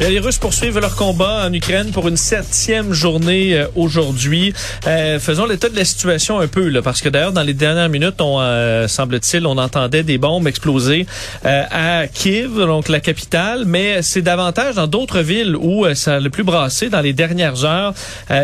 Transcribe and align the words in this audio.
Les 0.00 0.18
Russes 0.18 0.38
poursuivent 0.38 0.78
leur 0.78 0.96
combat 0.96 1.46
en 1.46 1.52
Ukraine 1.52 1.90
pour 1.90 2.08
une 2.08 2.16
septième 2.16 2.94
journée 2.94 3.54
euh, 3.54 3.66
aujourd'hui. 3.76 4.54
Euh, 4.86 5.20
faisons 5.20 5.44
l'état 5.44 5.68
de 5.68 5.76
la 5.76 5.84
situation 5.84 6.40
un 6.40 6.48
peu, 6.48 6.68
là, 6.68 6.80
parce 6.80 7.02
que 7.02 7.10
d'ailleurs, 7.10 7.32
dans 7.32 7.42
les 7.42 7.52
dernières 7.52 7.90
minutes, 7.90 8.18
on 8.18 8.40
euh, 8.40 8.88
semble-t-il, 8.88 9.46
on 9.46 9.58
entendait 9.58 10.02
des 10.02 10.16
bombes 10.16 10.48
exploser 10.48 11.06
à 11.44 12.06
Kiev, 12.06 12.56
donc 12.56 12.88
la 12.88 13.00
capitale, 13.00 13.64
mais 13.66 14.00
c'est 14.00 14.22
davantage 14.22 14.76
dans 14.76 14.86
d'autres 14.86 15.20
villes 15.20 15.54
où 15.54 15.86
ça 15.94 16.16
a 16.16 16.20
le 16.20 16.30
plus 16.30 16.44
brassé 16.44 16.88
dans 16.88 17.00
les 17.00 17.12
dernières 17.12 17.64
heures, 17.64 17.94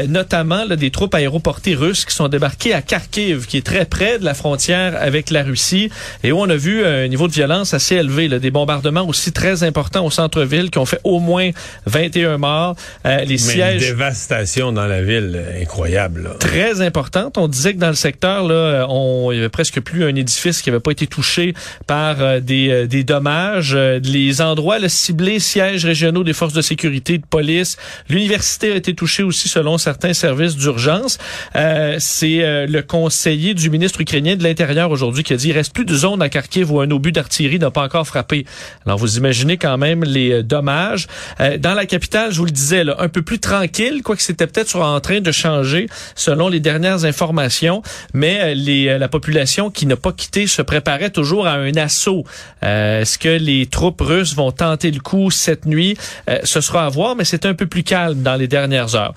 notamment 0.09 0.64
là, 0.64 0.76
des 0.76 0.90
troupes 0.90 1.14
aéroportées 1.14 1.74
russes 1.74 2.04
qui 2.04 2.14
sont 2.14 2.28
débarquées 2.28 2.74
à 2.74 2.82
Kharkiv, 2.82 3.46
qui 3.46 3.59
est 3.59 3.66
très 3.66 3.86
près 3.86 4.18
de 4.18 4.24
la 4.24 4.34
frontière 4.34 4.95
avec 5.00 5.30
la 5.30 5.42
Russie, 5.42 5.90
et 6.23 6.32
où 6.32 6.40
on 6.40 6.48
a 6.48 6.56
vu 6.56 6.84
un 6.84 7.09
niveau 7.09 7.28
de 7.28 7.32
violence 7.32 7.74
assez 7.74 7.96
élevé, 7.96 8.28
là, 8.28 8.38
des 8.38 8.50
bombardements 8.50 9.06
aussi 9.06 9.32
très 9.32 9.62
importants 9.62 10.04
au 10.04 10.10
centre-ville 10.10 10.70
qui 10.70 10.78
ont 10.78 10.86
fait 10.86 11.00
au 11.04 11.20
moins 11.20 11.45
21 11.86 12.38
morts. 12.38 12.77
Euh, 13.05 13.24
les 13.24 13.38
sièges. 13.38 13.82
Une 13.82 13.91
dévastation 13.91 14.73
dans 14.73 14.87
la 14.87 15.02
ville 15.02 15.32
euh, 15.37 15.62
incroyable. 15.62 16.30
Très 16.41 16.80
importante. 16.80 17.38
On 17.38 17.48
disait 17.48 17.74
que 17.74 17.78
dans 17.78 17.88
le 17.88 17.95
secteur, 17.95 18.46
là, 18.46 18.54
euh, 18.54 18.87
on, 18.88 19.30
il 19.32 19.37
y 19.37 19.38
avait 19.38 19.48
presque 19.48 19.80
plus 19.80 20.04
un 20.04 20.14
édifice 20.14 20.62
qui 20.62 20.70
n'avait 20.70 20.80
pas 20.80 20.92
été 20.92 21.06
touché 21.06 21.54
par 21.87 22.40
des, 22.40 22.87
des 22.87 23.04
dommages. 23.04 23.74
les 23.74 24.40
endroits 24.40 24.78
le 24.78 24.88
ciblés, 24.88 25.38
sièges 25.38 25.84
régionaux 25.84 26.24
des 26.24 26.32
forces 26.32 26.52
de 26.52 26.62
sécurité, 26.62 27.18
de 27.18 27.26
police. 27.26 27.76
L'université 28.09 28.73
a 28.73 28.76
été 28.76 28.95
touchée 28.95 29.23
aussi 29.23 29.48
selon 29.48 29.79
certains 29.79 30.15
services 30.15 30.57
d'urgence. 30.57 31.18
C'est 31.54 32.66
le 32.66 32.80
conseiller 32.80 33.54
du 33.54 33.70
ministre 33.70 34.01
ukrainien 34.01 34.37
de 34.37 34.42
l'Intérieur 34.42 34.90
aujourd'hui 34.90 35.23
qui 35.23 35.32
a 35.32 35.37
dit 35.37 35.48
il 35.48 35.52
reste 35.52 35.73
plus 35.73 35.85
de 35.85 35.95
zone 35.95 36.23
à 36.23 36.29
Kharkiv 36.29 36.73
où 36.73 36.80
un 36.80 36.90
obus 36.90 37.13
d'artillerie 37.13 37.59
n'a 37.59 37.70
pas 37.70 37.82
encore 37.82 38.07
frappé. 38.07 38.46
Alors 38.85 38.98
vous 38.98 39.16
imaginez 39.16 39.57
quand 39.57 39.79
même 39.79 40.04
les 40.04 40.42
dommages. 40.42 41.07
Euh, 41.40 41.59
dans 41.59 41.74
la 41.74 41.87
capitale, 41.87 42.32
je 42.32 42.38
vous 42.38 42.45
le 42.45 42.51
disais, 42.51 42.84
là, 42.84 42.96
un 42.98 43.09
peu 43.09 43.23
plus 43.23 43.38
tranquille, 43.38 44.02
quoique 44.02 44.23
c'était 44.23 44.46
peut-être 44.46 44.76
en 44.76 45.01
train 45.01 45.20
de 45.20 45.32
changer 45.32 45.88
selon 46.15 46.48
les 46.48 46.60
dernières 46.60 47.04
informations, 47.04 47.82
mais 48.15 48.40
euh, 48.40 48.54
les, 48.54 48.88
euh, 48.88 48.98
la 48.98 49.09
population 49.09 49.70
qui 49.70 49.87
n'a 49.87 49.96
pas 49.96 50.12
quitté 50.12 50.46
se 50.46 50.62
préparait 50.62 51.10
toujours 51.10 51.46
à 51.46 51.54
un 51.54 51.76
assaut. 51.76 52.24
Est-ce 52.62 53.18
que 53.18 53.29
les 53.29 53.66
troupes 53.66 54.01
russes 54.01 54.34
vont 54.34 54.51
tenter 54.51 54.90
le 54.90 55.01
coup 55.01 55.30
cette 55.30 55.66
nuit? 55.66 55.96
ce 56.45 56.60
sera 56.60 56.87
à 56.87 56.88
voir, 56.88 57.16
mais 57.16 57.24
c'est 57.24 57.46
un 57.46 57.54
peu 57.54 57.66
plus 57.66 57.82
calme 57.82 58.23
dans 58.23 58.34
les 58.34 58.48
dernières 58.48 58.95
heures. 58.95 59.14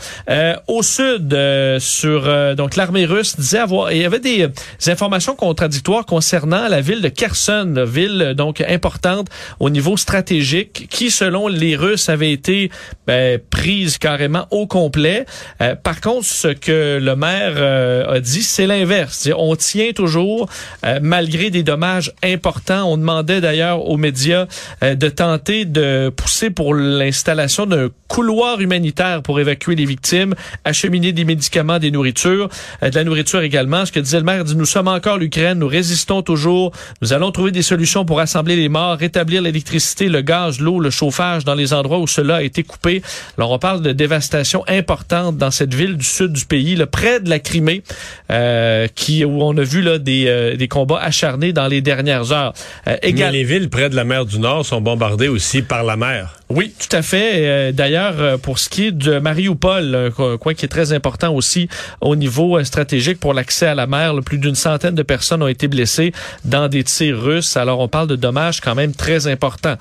au 0.68 0.84
sud, 0.84 1.36
sur 1.80 2.56
donc 2.56 2.76
l'armée 2.76 3.06
russe 3.06 3.36
disait 3.38 3.60
avoir, 3.60 3.92
il 3.92 4.02
y 4.02 4.06
avait 4.06 4.20
des, 4.20 4.48
informations 4.88 5.36
contradictoires 5.36 6.06
concernant 6.06 6.68
la 6.68 6.82
ville 6.82 7.02
de 7.02 7.10
Kherson, 7.10 7.84
ville 7.88 8.34
donc 8.36 8.62
importante 8.62 9.28
au 9.60 9.70
niveau 9.70 9.98
stratégique, 9.98 10.88
qui 10.90 11.12
selon 11.12 11.48
les 11.48 11.76
Russes 11.76 12.09
avait 12.10 12.32
été 12.32 12.70
ben, 13.08 13.40
prise 13.50 13.98
carrément 13.98 14.48
au 14.52 14.68
complet. 14.68 15.26
Euh, 15.62 15.76
par 15.76 16.02
contre, 16.02 16.26
ce 16.26 16.50
que 16.50 17.00
le 17.02 17.16
maire 17.16 17.54
euh, 17.58 18.16
a 18.16 18.20
dit, 18.20 18.44
c'est 18.44 18.68
l'inverse. 18.68 19.30
On 19.36 19.56
tient 19.56 19.92
toujours, 19.94 20.50
euh, 20.86 21.00
malgré 21.02 21.50
des 21.50 21.64
dommages 21.64 22.14
importants. 22.24 22.92
On 22.92 22.98
demandait 22.98 23.42
d'ailleurs 23.42 23.88
aux 23.88 23.98
médias 23.98 24.48
de 24.82 25.10
tenter 25.10 25.66
de 25.66 26.10
pousser 26.10 26.50
pour 26.50 26.74
l'installation 26.74 27.66
d'un 27.66 27.90
couloir 28.08 28.60
humanitaire 28.60 29.22
pour 29.22 29.40
évacuer 29.40 29.76
les 29.76 29.86
victimes, 29.86 30.36
acheminer 30.66 31.12
des 31.12 31.26
médicaments, 31.26 31.80
des 31.80 31.92
nourritures, 31.92 32.50
de 32.82 32.94
la 32.94 33.04
nourriture 33.04 33.42
également. 33.42 33.86
Ce 33.86 33.92
que 33.92 34.00
disait 34.00 34.18
le 34.18 34.24
maire 34.24 34.44
dit, 34.44 34.56
nous 34.56 34.66
sommes 34.66 34.88
encore 34.88 35.18
l'Ukraine, 35.18 35.60
nous 35.60 35.68
résistons 35.68 36.22
toujours, 36.22 36.72
nous 37.02 37.14
allons 37.14 37.32
trouver 37.32 37.52
des 37.52 37.62
solutions 37.62 38.06
pour 38.06 38.18
rassembler 38.18 38.56
les 38.56 38.70
morts, 38.70 38.98
rétablir 38.98 39.42
l'électricité, 39.42 40.10
le 40.10 40.22
gaz, 40.22 40.60
l'eau, 40.60 40.80
le 40.80 40.90
chauffage 40.90 41.46
dans 41.46 41.56
les 41.56 41.74
endroits 41.74 41.89
où 41.98 42.08
cela 42.08 42.38
a 42.38 42.42
été 42.44 42.64
coupé. 42.64 43.02
Alors, 43.38 43.52
on 43.52 43.60
parle 43.60 43.82
de 43.82 43.92
dévastation 43.92 44.64
importante 44.68 45.38
dans 45.38 45.52
cette 45.52 45.74
ville 45.74 45.98
du 45.98 46.06
sud 46.06 46.34
du 46.34 46.46
pays, 46.46 46.76
là, 46.76 46.86
près 46.86 47.20
de 47.20 47.30
la 47.30 47.40
Crimée, 47.40 47.84
euh, 48.32 48.88
qui, 48.94 49.26
où 49.26 49.42
on 49.42 49.58
a 49.58 49.64
vu 49.64 49.82
là, 49.82 49.98
des, 49.98 50.26
euh, 50.28 50.56
des 50.56 50.68
combats 50.68 51.00
acharnés 51.02 51.54
dans 51.54 51.68
les 51.68 51.82
dernières 51.82 52.32
heures. 52.32 52.54
Euh, 52.88 52.98
Mais 53.04 53.32
les 53.32 53.44
villes 53.44 53.70
près 53.70 53.90
de 53.90 53.96
la 53.96 54.04
mer 54.04 54.26
du 54.26 54.40
Nord 54.40 54.66
sont 54.66 54.82
bombardées 54.82 55.28
aussi 55.28 55.62
par 55.62 55.84
la 55.84 55.96
mer. 55.96 56.36
Oui, 56.50 56.74
tout 56.80 56.96
à 56.96 57.02
fait. 57.02 57.32
Euh, 57.48 57.72
d'ailleurs, 57.72 58.40
pour 58.40 58.58
ce 58.60 58.70
qui 58.70 58.88
est 58.88 58.92
de 58.92 59.20
Mariupol, 59.20 60.12
un 60.18 60.38
coin 60.38 60.54
qui 60.54 60.66
est 60.66 60.70
très 60.70 60.94
important 60.94 61.34
aussi 61.34 61.70
au 62.02 62.16
niveau 62.16 62.64
stratégique 62.64 63.20
pour 63.20 63.34
l'accès 63.34 63.68
à 63.68 63.76
la 63.76 63.86
mer, 63.86 64.14
plus 64.26 64.38
d'une 64.38 64.56
centaine 64.56 64.96
de 64.96 65.04
personnes 65.04 65.44
ont 65.44 65.48
été 65.48 65.68
blessées 65.68 66.12
dans 66.46 66.68
des 66.68 66.84
tirs 66.84 67.22
russes. 67.22 67.56
Alors, 67.56 67.80
on 67.80 67.88
parle 67.88 68.08
de 68.08 68.16
dommages 68.16 68.62
quand 68.62 68.76
même 68.76 68.94
très 68.94 69.28
importants. 69.28 69.78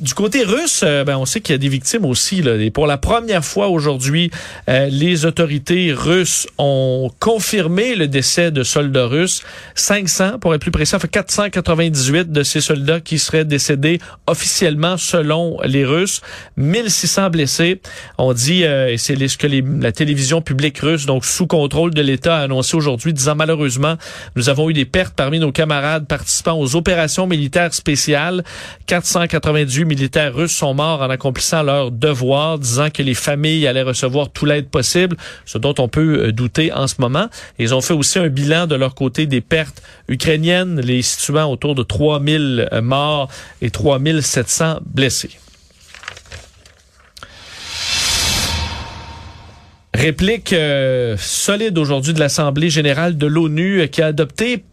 du 0.00 0.14
côté 0.14 0.44
russe, 0.44 0.82
ben, 0.82 1.16
on 1.20 1.26
sait 1.26 1.40
qu'il 1.40 1.52
y 1.52 1.56
a 1.56 1.58
des 1.58 1.68
victimes 1.68 2.04
aussi. 2.04 2.42
Là. 2.42 2.56
Et 2.56 2.70
pour 2.70 2.86
la 2.86 2.98
première 2.98 3.44
fois 3.44 3.68
aujourd'hui, 3.68 4.30
euh, 4.68 4.88
les 4.90 5.24
autorités 5.24 5.92
russes 5.92 6.46
ont 6.58 7.10
confirmé 7.20 7.94
le 7.94 8.08
décès 8.08 8.50
de 8.50 8.62
soldats 8.62 9.06
russes. 9.06 9.42
500, 9.74 10.38
pour 10.38 10.54
être 10.54 10.60
plus 10.60 10.70
précis, 10.70 10.94
enfin 10.96 11.08
498 11.08 12.32
de 12.32 12.42
ces 12.42 12.60
soldats 12.60 13.00
qui 13.00 13.18
seraient 13.18 13.44
décédés 13.44 14.00
officiellement 14.26 14.96
selon 14.96 15.58
les 15.64 15.84
Russes. 15.84 16.20
1600 16.56 17.30
blessés. 17.30 17.80
On 18.18 18.32
dit, 18.32 18.64
euh, 18.64 18.92
et 18.92 18.98
c'est 18.98 19.16
ce 19.28 19.36
que 19.36 19.46
les, 19.46 19.62
la 19.62 19.92
télévision 19.92 20.40
publique 20.42 20.78
russe, 20.78 21.06
donc 21.06 21.24
sous 21.24 21.46
contrôle 21.46 21.92
de 21.94 22.02
l'État, 22.02 22.38
a 22.38 22.42
annoncé 22.42 22.76
aujourd'hui, 22.76 23.12
disant 23.12 23.34
malheureusement, 23.34 23.96
nous 24.36 24.48
avons 24.48 24.70
eu 24.70 24.72
des 24.72 24.84
pertes 24.84 25.14
parmi 25.14 25.38
nos 25.38 25.52
camarades 25.52 26.06
participant 26.06 26.54
aux 26.54 26.76
opérations 26.76 27.26
militaires 27.26 27.74
spéciales. 27.74 28.44
498 28.86 29.84
militaires 29.84 30.34
russes 30.34 30.56
sont 30.56 30.74
morts 30.74 31.02
en 31.02 31.09
accomplissant 31.10 31.62
leur 31.62 31.90
devoir, 31.90 32.58
disant 32.58 32.90
que 32.90 33.02
les 33.02 33.14
familles 33.14 33.66
allaient 33.66 33.82
recevoir 33.82 34.30
tout 34.30 34.46
l'aide 34.46 34.68
possible, 34.68 35.16
ce 35.44 35.58
dont 35.58 35.74
on 35.78 35.88
peut 35.88 36.26
euh, 36.26 36.32
douter 36.32 36.72
en 36.72 36.86
ce 36.86 36.96
moment. 36.98 37.28
Ils 37.58 37.74
ont 37.74 37.80
fait 37.80 37.94
aussi 37.94 38.18
un 38.18 38.28
bilan 38.28 38.66
de 38.66 38.74
leur 38.74 38.94
côté 38.94 39.26
des 39.26 39.40
pertes 39.40 39.82
ukrainiennes, 40.08 40.80
les 40.80 41.02
situant 41.02 41.50
autour 41.50 41.74
de 41.74 41.82
3000 41.82 42.68
euh, 42.72 42.82
morts 42.82 43.28
et 43.60 43.70
3700 43.70 44.80
blessés. 44.86 45.30
Réplique 49.92 50.52
euh, 50.52 51.16
solide 51.18 51.76
aujourd'hui 51.76 52.14
de 52.14 52.20
l'Assemblée 52.20 52.70
générale 52.70 53.18
de 53.18 53.26
l'ONU 53.26 53.86
qui 53.88 54.00
a 54.00 54.06
adopté 54.06 54.64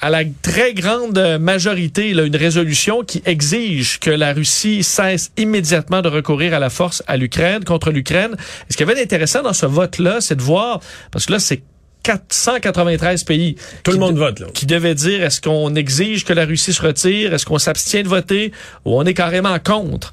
à 0.00 0.10
la 0.10 0.22
très 0.42 0.74
grande 0.74 1.18
majorité 1.40 2.14
là, 2.14 2.24
une 2.24 2.36
résolution 2.36 3.02
qui 3.02 3.22
exige 3.24 3.98
que 3.98 4.10
la 4.10 4.32
Russie 4.32 4.82
cesse 4.82 5.32
immédiatement 5.36 6.02
de 6.02 6.08
recourir 6.08 6.54
à 6.54 6.58
la 6.58 6.70
force 6.70 7.02
à 7.06 7.16
l'Ukraine 7.16 7.64
contre 7.64 7.90
l'Ukraine. 7.90 8.36
ce 8.68 8.76
qui 8.76 8.82
avait 8.82 8.94
d'intéressant 8.94 9.42
dans 9.42 9.52
ce 9.52 9.66
vote-là, 9.66 10.20
c'est 10.20 10.36
de 10.36 10.42
voir, 10.42 10.80
parce 11.10 11.26
que 11.26 11.32
là, 11.32 11.38
c'est 11.38 11.62
493 12.04 13.24
pays. 13.24 13.56
Tout 13.82 13.90
le 13.90 13.98
monde 13.98 14.16
vote, 14.16 14.40
là. 14.40 14.46
Qui 14.54 14.66
devait 14.66 14.94
dire 14.94 15.22
est-ce 15.22 15.40
qu'on 15.40 15.74
exige 15.74 16.24
que 16.24 16.32
la 16.32 16.46
Russie 16.46 16.72
se 16.72 16.80
retire, 16.80 17.34
est-ce 17.34 17.44
qu'on 17.44 17.58
s'abstient 17.58 18.02
de 18.02 18.08
voter? 18.08 18.52
Ou 18.84 18.98
on 18.98 19.04
est 19.04 19.14
carrément 19.14 19.58
contre? 19.58 20.12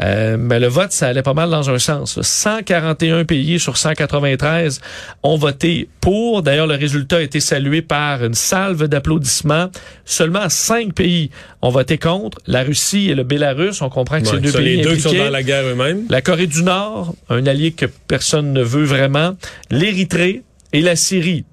Euh, 0.00 0.36
mais 0.38 0.58
le 0.58 0.66
vote, 0.66 0.92
ça 0.92 1.08
allait 1.08 1.22
pas 1.22 1.34
mal 1.34 1.50
dans 1.50 1.70
un 1.70 1.78
sens. 1.78 2.20
141 2.20 3.24
pays 3.24 3.58
sur 3.60 3.76
193 3.76 4.80
ont 5.22 5.36
voté 5.36 5.88
pour. 6.00 6.42
D'ailleurs, 6.42 6.66
le 6.66 6.74
résultat 6.74 7.18
a 7.18 7.20
été 7.20 7.40
salué 7.40 7.82
par 7.82 8.24
une 8.24 8.34
salve 8.34 8.88
d'applaudissements. 8.88 9.70
Seulement 10.04 10.48
cinq 10.48 10.94
pays 10.94 11.30
ont 11.62 11.70
voté 11.70 11.98
contre. 11.98 12.38
La 12.46 12.62
Russie 12.62 13.10
et 13.10 13.14
le 13.14 13.22
Bélarus. 13.22 13.82
On 13.82 13.88
comprend 13.88 14.20
que 14.20 14.26
c'est 14.26 14.40
deux 14.40 14.52
pays 14.52 14.76
les 14.76 14.82
deux 14.82 14.96
qui 14.96 15.02
sont 15.02 15.12
dans 15.12 15.30
la 15.30 15.42
guerre 15.42 15.64
eux-mêmes. 15.66 16.04
La 16.10 16.22
Corée 16.22 16.46
du 16.46 16.62
Nord, 16.62 17.14
un 17.28 17.46
allié 17.46 17.72
que 17.72 17.86
personne 17.86 18.52
ne 18.52 18.62
veut 18.62 18.84
vraiment. 18.84 19.36
L'Érythrée 19.70 20.42
et 20.72 20.80
la 20.80 20.96
Syrie. 20.96 21.44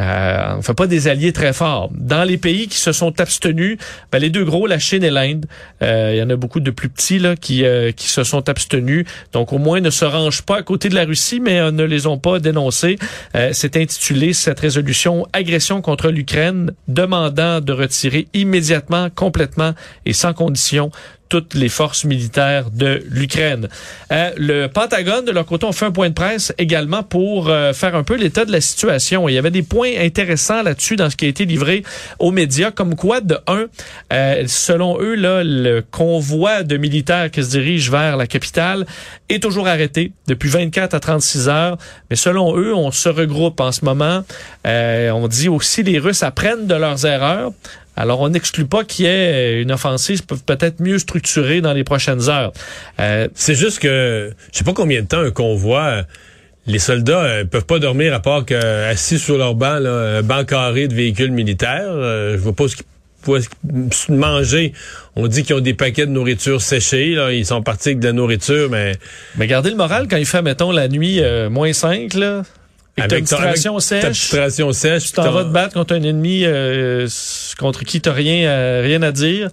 Euh, 0.00 0.54
on 0.58 0.62
fait 0.62 0.74
pas 0.74 0.86
des 0.86 1.08
alliés 1.08 1.32
très 1.32 1.52
forts. 1.52 1.90
Dans 1.92 2.24
les 2.24 2.38
pays 2.38 2.68
qui 2.68 2.78
se 2.78 2.92
sont 2.92 3.20
abstenus, 3.20 3.78
ben, 4.10 4.18
les 4.18 4.30
deux 4.30 4.44
gros, 4.44 4.66
la 4.66 4.78
Chine 4.78 5.04
et 5.04 5.10
l'Inde, 5.10 5.46
euh, 5.82 6.10
il 6.14 6.18
y 6.18 6.22
en 6.22 6.30
a 6.30 6.36
beaucoup 6.36 6.60
de 6.60 6.70
plus 6.70 6.88
petits 6.88 7.18
là 7.18 7.36
qui 7.36 7.64
euh, 7.64 7.92
qui 7.92 8.08
se 8.08 8.24
sont 8.24 8.48
abstenus. 8.48 9.06
Donc 9.32 9.52
au 9.52 9.58
moins 9.58 9.80
ne 9.80 9.90
se 9.90 10.04
rangent 10.04 10.42
pas 10.42 10.58
à 10.58 10.62
côté 10.62 10.88
de 10.88 10.94
la 10.94 11.04
Russie, 11.04 11.40
mais 11.40 11.70
ne 11.70 11.84
les 11.84 12.06
ont 12.06 12.18
pas 12.18 12.38
dénoncés. 12.38 12.98
C'est 13.52 13.76
intitulé 13.76 14.32
cette 14.32 14.60
résolution 14.60 15.26
agression 15.32 15.80
contre 15.80 16.10
l'Ukraine, 16.10 16.72
demandant 16.88 17.60
de 17.60 17.72
retirer 17.72 18.28
immédiatement, 18.34 19.08
complètement 19.10 19.74
et 20.06 20.12
sans 20.12 20.32
condition 20.32 20.90
toutes 21.34 21.54
les 21.54 21.68
forces 21.68 22.04
militaires 22.04 22.70
de 22.70 23.02
l'Ukraine. 23.10 23.68
Euh, 24.12 24.30
le 24.36 24.68
Pentagone, 24.68 25.24
de 25.24 25.32
leur 25.32 25.44
côté, 25.44 25.66
ont 25.66 25.72
fait 25.72 25.86
un 25.86 25.90
point 25.90 26.08
de 26.08 26.14
presse 26.14 26.54
également 26.58 27.02
pour 27.02 27.48
euh, 27.48 27.72
faire 27.72 27.96
un 27.96 28.04
peu 28.04 28.14
l'état 28.14 28.44
de 28.44 28.52
la 28.52 28.60
situation. 28.60 29.28
Il 29.28 29.34
y 29.34 29.38
avait 29.38 29.50
des 29.50 29.64
points 29.64 29.90
intéressants 29.98 30.62
là-dessus 30.62 30.94
dans 30.94 31.10
ce 31.10 31.16
qui 31.16 31.24
a 31.24 31.28
été 31.28 31.44
livré 31.44 31.82
aux 32.20 32.30
médias, 32.30 32.70
comme 32.70 32.94
quoi, 32.94 33.20
de 33.20 33.36
un, 33.48 33.64
euh, 34.12 34.44
selon 34.46 35.00
eux, 35.00 35.16
là, 35.16 35.42
le 35.42 35.82
convoi 35.82 36.62
de 36.62 36.76
militaires 36.76 37.32
qui 37.32 37.42
se 37.42 37.50
dirige 37.50 37.90
vers 37.90 38.16
la 38.16 38.28
capitale 38.28 38.86
est 39.28 39.42
toujours 39.42 39.66
arrêté 39.66 40.12
depuis 40.28 40.48
24 40.48 40.94
à 40.94 41.00
36 41.00 41.48
heures. 41.48 41.78
Mais 42.10 42.16
selon 42.16 42.56
eux, 42.56 42.72
on 42.72 42.92
se 42.92 43.08
regroupe 43.08 43.58
en 43.58 43.72
ce 43.72 43.84
moment. 43.84 44.22
on 44.64 45.26
dit 45.26 45.48
aussi 45.48 45.82
les 45.82 45.98
Russes 45.98 46.22
apprennent 46.22 46.68
de 46.68 46.76
leurs 46.76 47.04
erreurs. 47.04 47.50
Alors, 47.96 48.20
on 48.20 48.28
n'exclut 48.28 48.66
pas 48.66 48.84
qu'il 48.84 49.06
y 49.06 49.08
ait 49.08 49.62
une 49.62 49.70
offensive 49.70 50.22
peut-être 50.24 50.80
mieux 50.80 50.98
structurée 50.98 51.60
dans 51.60 51.72
les 51.72 51.84
prochaines 51.84 52.28
heures. 52.28 52.52
Euh, 53.00 53.28
c'est 53.34 53.54
juste 53.54 53.78
que, 53.78 54.32
je 54.52 54.58
sais 54.58 54.64
pas 54.64 54.72
combien 54.72 55.02
de 55.02 55.06
temps 55.06 55.20
un 55.20 55.30
convoi, 55.30 56.02
les 56.66 56.78
soldats 56.78 57.22
euh, 57.22 57.44
peuvent 57.44 57.66
pas 57.66 57.78
dormir 57.78 58.12
à 58.14 58.20
part 58.20 58.44
qu'assis 58.44 59.18
sur 59.18 59.38
leur 59.38 59.54
banc, 59.54 59.78
là, 59.78 60.18
un 60.18 60.22
banc 60.22 60.44
carré 60.44 60.88
de 60.88 60.94
véhicules 60.94 61.30
militaires. 61.30 61.86
Euh, 61.86 62.36
je 62.36 62.42
vois 62.42 62.54
pas 62.54 62.66
ce 62.66 62.76
qu'ils 62.76 62.86
pouvaient 63.22 63.42
manger. 64.08 64.72
On 65.14 65.28
dit 65.28 65.44
qu'ils 65.44 65.54
ont 65.54 65.60
des 65.60 65.74
paquets 65.74 66.06
de 66.06 66.10
nourriture 66.10 66.60
séchés. 66.60 67.14
Là. 67.14 67.32
Ils 67.32 67.46
sont 67.46 67.62
partis 67.62 67.90
avec 67.90 68.00
de 68.00 68.06
la 68.06 68.12
nourriture, 68.12 68.70
mais... 68.70 68.96
Mais 69.36 69.46
gardez 69.46 69.70
le 69.70 69.76
moral 69.76 70.08
quand 70.08 70.16
il 70.16 70.26
fait, 70.26 70.42
mettons, 70.42 70.72
la 70.72 70.88
nuit 70.88 71.20
moins 71.48 71.72
5, 71.72 72.14
là... 72.14 72.42
Avec 72.96 73.24
ta 73.24 73.36
situation 73.36 73.80
sèche? 73.80 74.30
sèche. 74.72 75.06
Tu 75.06 75.12
t'en 75.12 75.32
vas 75.32 75.44
te 75.44 75.48
battre 75.48 75.74
contre 75.74 75.94
un 75.94 76.02
ennemi 76.02 76.42
euh, 76.44 77.08
contre 77.58 77.84
qui 77.84 78.00
t'as 78.00 78.12
rien, 78.12 78.48
euh, 78.48 78.82
rien 78.84 79.02
à 79.02 79.12
dire. 79.12 79.50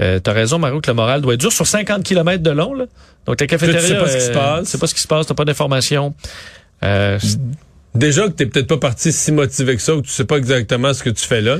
Euh, 0.00 0.18
t'as 0.18 0.32
raison, 0.32 0.58
Mario, 0.58 0.80
que 0.80 0.90
le 0.90 0.94
moral 0.94 1.22
doit 1.22 1.34
être 1.34 1.40
dur 1.40 1.52
sur 1.52 1.66
50 1.66 2.02
km 2.02 2.42
de 2.42 2.50
long. 2.50 2.74
Là. 2.74 2.84
Donc 3.24 3.36
ta 3.36 3.46
cafétéria, 3.46 3.80
tu 3.80 3.88
sais 3.88 3.98
pas 3.98 4.08
ce 4.08 4.16
qui 4.16 4.24
se 4.24 4.30
passe. 4.32 4.64
Tu 4.64 4.70
sais 4.70 4.78
pas 4.78 4.86
ce 4.86 4.94
qui 4.94 5.00
se 5.00 5.08
passe, 5.08 5.26
t'as 5.26 5.34
pas 5.34 5.44
d'informations. 5.44 6.14
Euh, 6.84 7.18
Déjà 7.96 8.24
que 8.24 8.32
t'es 8.32 8.44
peut-être 8.44 8.66
pas 8.66 8.76
parti 8.76 9.10
si 9.10 9.32
motivé 9.32 9.74
que 9.74 9.80
ça 9.80 9.94
ou 9.94 10.02
que 10.02 10.06
tu 10.06 10.12
sais 10.12 10.26
pas 10.26 10.36
exactement 10.36 10.92
ce 10.92 11.02
que 11.02 11.08
tu 11.08 11.24
fais 11.26 11.40
là. 11.40 11.56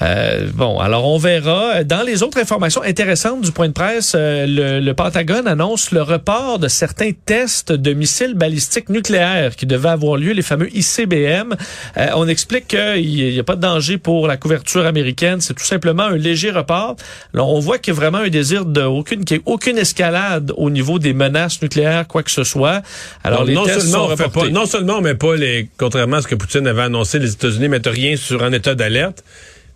Euh, 0.00 0.48
bon, 0.54 0.78
alors 0.78 1.08
on 1.08 1.18
verra. 1.18 1.82
Dans 1.82 2.02
les 2.02 2.22
autres 2.22 2.38
informations 2.38 2.82
intéressantes 2.82 3.40
du 3.40 3.50
point 3.50 3.66
de 3.66 3.72
presse, 3.72 4.14
euh, 4.16 4.80
le, 4.80 4.92
Pentagone 4.92 5.48
annonce 5.48 5.90
le 5.90 6.02
report 6.02 6.60
de 6.60 6.68
certains 6.68 7.10
tests 7.26 7.72
de 7.72 7.94
missiles 7.94 8.34
balistiques 8.34 8.90
nucléaires 8.90 9.56
qui 9.56 9.66
devaient 9.66 9.88
avoir 9.88 10.16
lieu, 10.16 10.32
les 10.32 10.42
fameux 10.42 10.68
ICBM. 10.72 11.54
Euh, 11.96 12.06
on 12.14 12.28
explique 12.28 12.68
qu'il 12.68 13.32
n'y 13.32 13.38
a 13.38 13.44
pas 13.44 13.56
de 13.56 13.62
danger 13.62 13.98
pour 13.98 14.28
la 14.28 14.36
couverture 14.36 14.86
américaine, 14.86 15.40
c'est 15.40 15.54
tout 15.54 15.64
simplement 15.64 16.04
un 16.04 16.16
léger 16.16 16.52
report. 16.52 16.94
Alors 17.34 17.52
on 17.52 17.58
voit 17.58 17.78
qu'il 17.78 17.92
y 17.92 17.96
a 17.96 17.98
vraiment 17.98 18.18
un 18.18 18.28
désir 18.28 18.66
de 18.66 18.82
aucune, 18.82 19.24
qu'il 19.24 19.38
y 19.38 19.40
ait 19.40 19.42
aucune 19.46 19.78
escalade 19.78 20.52
au 20.56 20.70
niveau 20.70 21.00
des 21.00 21.12
menaces 21.12 21.60
nucléaires, 21.60 22.06
quoi 22.06 22.22
que 22.22 22.30
ce 22.30 22.44
soit. 22.44 22.82
Alors, 23.24 23.44
les 23.44 23.56
tests 23.64 23.88
sont 23.88 24.06
reportés. 24.06 24.50
non 24.50 24.66
seulement 24.66 24.98
on 24.98 25.00
met 25.00 25.14
pas 25.14 25.34
les 25.34 25.68
contrairement 25.78 26.16
à 26.16 26.22
ce 26.22 26.28
que 26.28 26.34
Poutine 26.34 26.66
avait 26.66 26.82
annoncé, 26.82 27.18
les 27.18 27.32
États-Unis 27.32 27.68
mettent 27.68 27.86
rien 27.86 28.16
sur 28.16 28.42
un 28.42 28.52
état 28.52 28.74
d'alerte. 28.74 29.24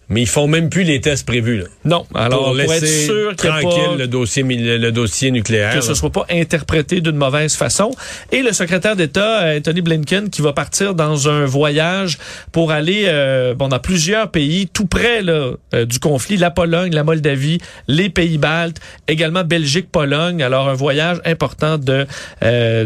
Mais 0.09 0.23
ils 0.23 0.29
font 0.29 0.47
même 0.47 0.71
plus 0.71 0.85
les 0.85 1.01
tests 1.01 1.27
prévus. 1.27 1.59
Là. 1.59 1.65
Non, 1.85 2.07
alors 2.15 2.45
pour, 2.45 2.55
laisser 2.55 2.75
être 2.75 2.87
sûr 2.87 3.37
tranquille 3.37 3.99
le 3.99 4.07
dossier 4.07 4.45
le 4.45 4.91
dossier 4.91 5.33
nucléaire. 5.33 5.75
Que 5.75 5.81
ce 5.81 5.95
soit 5.95 6.13
pas 6.13 6.27
interprété 6.31 7.01
d'une 7.01 7.17
mauvaise 7.17 7.57
façon. 7.57 7.91
Et 8.31 8.43
le 8.43 8.53
secrétaire 8.53 8.95
d'État 8.95 9.43
euh, 9.43 9.59
Anthony 9.59 9.81
Blinken 9.81 10.31
qui 10.31 10.43
va 10.43 10.53
partir 10.53 10.95
dans 10.95 11.29
un 11.29 11.45
voyage 11.45 12.19
pour 12.53 12.71
aller 12.71 13.05
euh, 13.07 13.55
bon 13.55 13.67
dans 13.67 13.81
plusieurs 13.81 14.31
pays 14.31 14.69
tout 14.69 14.87
près 14.87 15.23
là, 15.23 15.53
euh, 15.75 15.85
du 15.85 15.99
conflit, 15.99 16.37
la 16.37 16.53
Pologne, 16.53 16.95
la 16.95 17.03
Moldavie, 17.03 17.59
les 17.89 18.09
Pays-Baltes, 18.09 18.81
également 19.09 19.43
Belgique, 19.43 19.91
Pologne. 19.91 20.41
Alors 20.41 20.69
un 20.69 20.75
voyage 20.75 21.21
important 21.25 21.79
de 21.79 22.07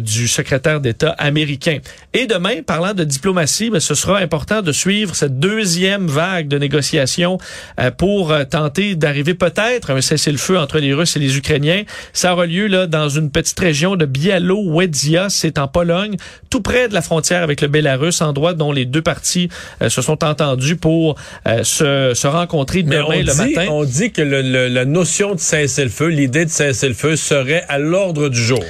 du 0.01 0.29
secrétaire 0.29 0.81
d'État 0.81 1.11
américain. 1.19 1.79
Et 2.15 2.27
demain, 2.27 2.63
parlant 2.67 2.95
de 2.95 3.05
diplomatie, 3.05 3.71
ben, 3.71 3.81
ce 3.81 3.95
sera 3.95 4.19
important 4.19 4.63
de 4.63 4.73
suivre 4.73 5.15
cette 5.15 5.39
deuxième 5.39 6.07
vague 6.07 6.49
de 6.49 6.59
négociations 6.59 7.10
euh, 7.19 7.91
pour 7.91 8.33
euh, 8.33 8.45
tenter 8.45 8.95
d'arriver 8.95 9.35
peut-être 9.35 9.91
à 9.91 9.95
un 9.95 10.01
cessez-le-feu 10.01 10.59
entre 10.59 10.79
les 10.79 10.95
Russes 10.95 11.17
et 11.17 11.19
les 11.19 11.37
Ukrainiens. 11.37 11.85
Ça 12.13 12.33
aura 12.33 12.47
lieu 12.47 12.67
là 12.67 12.87
dans 12.87 13.09
une 13.09 13.31
petite 13.31 13.59
région 13.59 13.97
de 13.97 14.07
Białowieża, 14.07 15.29
c'est 15.31 15.59
en 15.59 15.69
Pologne, 15.69 16.17
tout 16.51 16.61
près 16.61 16.89
de 16.89 16.95
la 16.95 17.03
frontière 17.03 17.43
avec 17.43 17.61
le 17.61 17.69
Bélarus, 17.69 18.21
endroit 18.21 18.55
dont 18.55 18.73
les 18.73 18.85
deux 18.85 19.03
parties 19.03 19.49
euh, 19.83 19.89
se 19.89 20.03
sont 20.03 20.25
entendus 20.25 20.77
pour 20.77 21.17
se, 21.63 22.13
se, 22.15 22.27
rencontrer 22.27 22.83
demain 22.83 23.23
le 23.23 23.35
matin. 23.35 23.67
On 23.71 23.85
dit 23.85 24.13
que 24.13 24.23
le, 24.23 24.69
la 24.69 24.85
notion 24.85 25.35
de 25.35 25.41
cessez-le-feu, 25.41 26.07
l'idée 26.07 26.45
de 26.45 26.51
cessez-le-feu 26.51 27.17
serait 27.17 27.65
à 27.69 27.79
l'ordre 27.79 28.29
du 28.29 28.41
jour. 28.41 28.65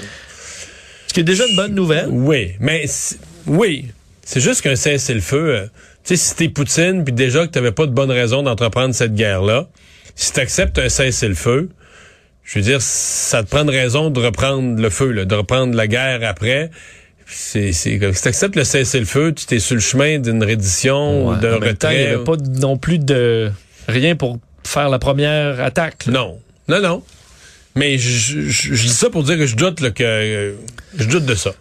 Ce 1.06 1.12
qui 1.14 1.20
est 1.20 1.24
déjà 1.24 1.44
une 1.46 1.56
bonne 1.56 1.74
nouvelle. 1.74 2.06
Oui, 2.08 2.52
mais 2.60 2.86
oui, 3.46 3.86
c'est 4.24 4.40
juste 4.40 4.62
qu'un 4.62 4.76
cessez-le-feu 4.76 5.68
sais, 6.16 6.28
si 6.28 6.36
t'es 6.36 6.48
Poutine, 6.48 7.04
puis 7.04 7.12
déjà 7.12 7.46
que 7.46 7.52
t'avais 7.52 7.72
pas 7.72 7.86
de 7.86 7.92
bonne 7.92 8.10
raison 8.10 8.42
d'entreprendre 8.42 8.94
cette 8.94 9.14
guerre-là, 9.14 9.68
si 10.14 10.32
t'acceptes 10.32 10.78
un 10.78 10.88
cessez-le-feu, 10.88 11.70
je 12.44 12.58
veux 12.58 12.64
dire, 12.64 12.82
ça 12.82 13.42
te 13.42 13.48
prend 13.48 13.62
une 13.62 13.70
raison 13.70 14.10
de 14.10 14.20
reprendre 14.20 14.80
le 14.80 14.90
feu, 14.90 15.12
là, 15.12 15.24
de 15.24 15.34
reprendre 15.34 15.74
la 15.74 15.86
guerre 15.86 16.20
après. 16.24 16.70
C'est, 17.26 17.72
c'est, 17.72 17.98
si 18.12 18.22
t'acceptes 18.22 18.56
le 18.56 18.64
cessez-le-feu, 18.64 19.32
tu 19.32 19.46
t'es 19.46 19.60
sur 19.60 19.76
le 19.76 19.80
chemin 19.80 20.18
d'une 20.18 20.42
reddition 20.42 21.28
ou 21.28 21.36
d'un 21.36 21.56
retrait. 21.56 21.94
Il 21.94 22.00
n'y 22.00 22.14
avait 22.14 22.24
pas 22.24 22.36
non 22.36 22.76
plus 22.76 22.98
de 22.98 23.52
rien 23.86 24.16
pour 24.16 24.38
faire 24.64 24.88
la 24.88 24.98
première 24.98 25.60
attaque. 25.60 26.06
Non, 26.08 26.40
non, 26.68 26.80
non. 26.80 27.02
Mais 27.76 27.98
je, 27.98 28.40
je, 28.48 28.72
dis 28.72 28.88
ça 28.88 29.10
pour 29.10 29.22
dire 29.22 29.38
que 29.38 29.46
je 29.46 29.54
doute 29.54 29.80
là, 29.80 29.90
que 29.92 30.56
je 30.98 31.04
doute 31.04 31.24
de 31.24 31.36
ça. 31.36 31.52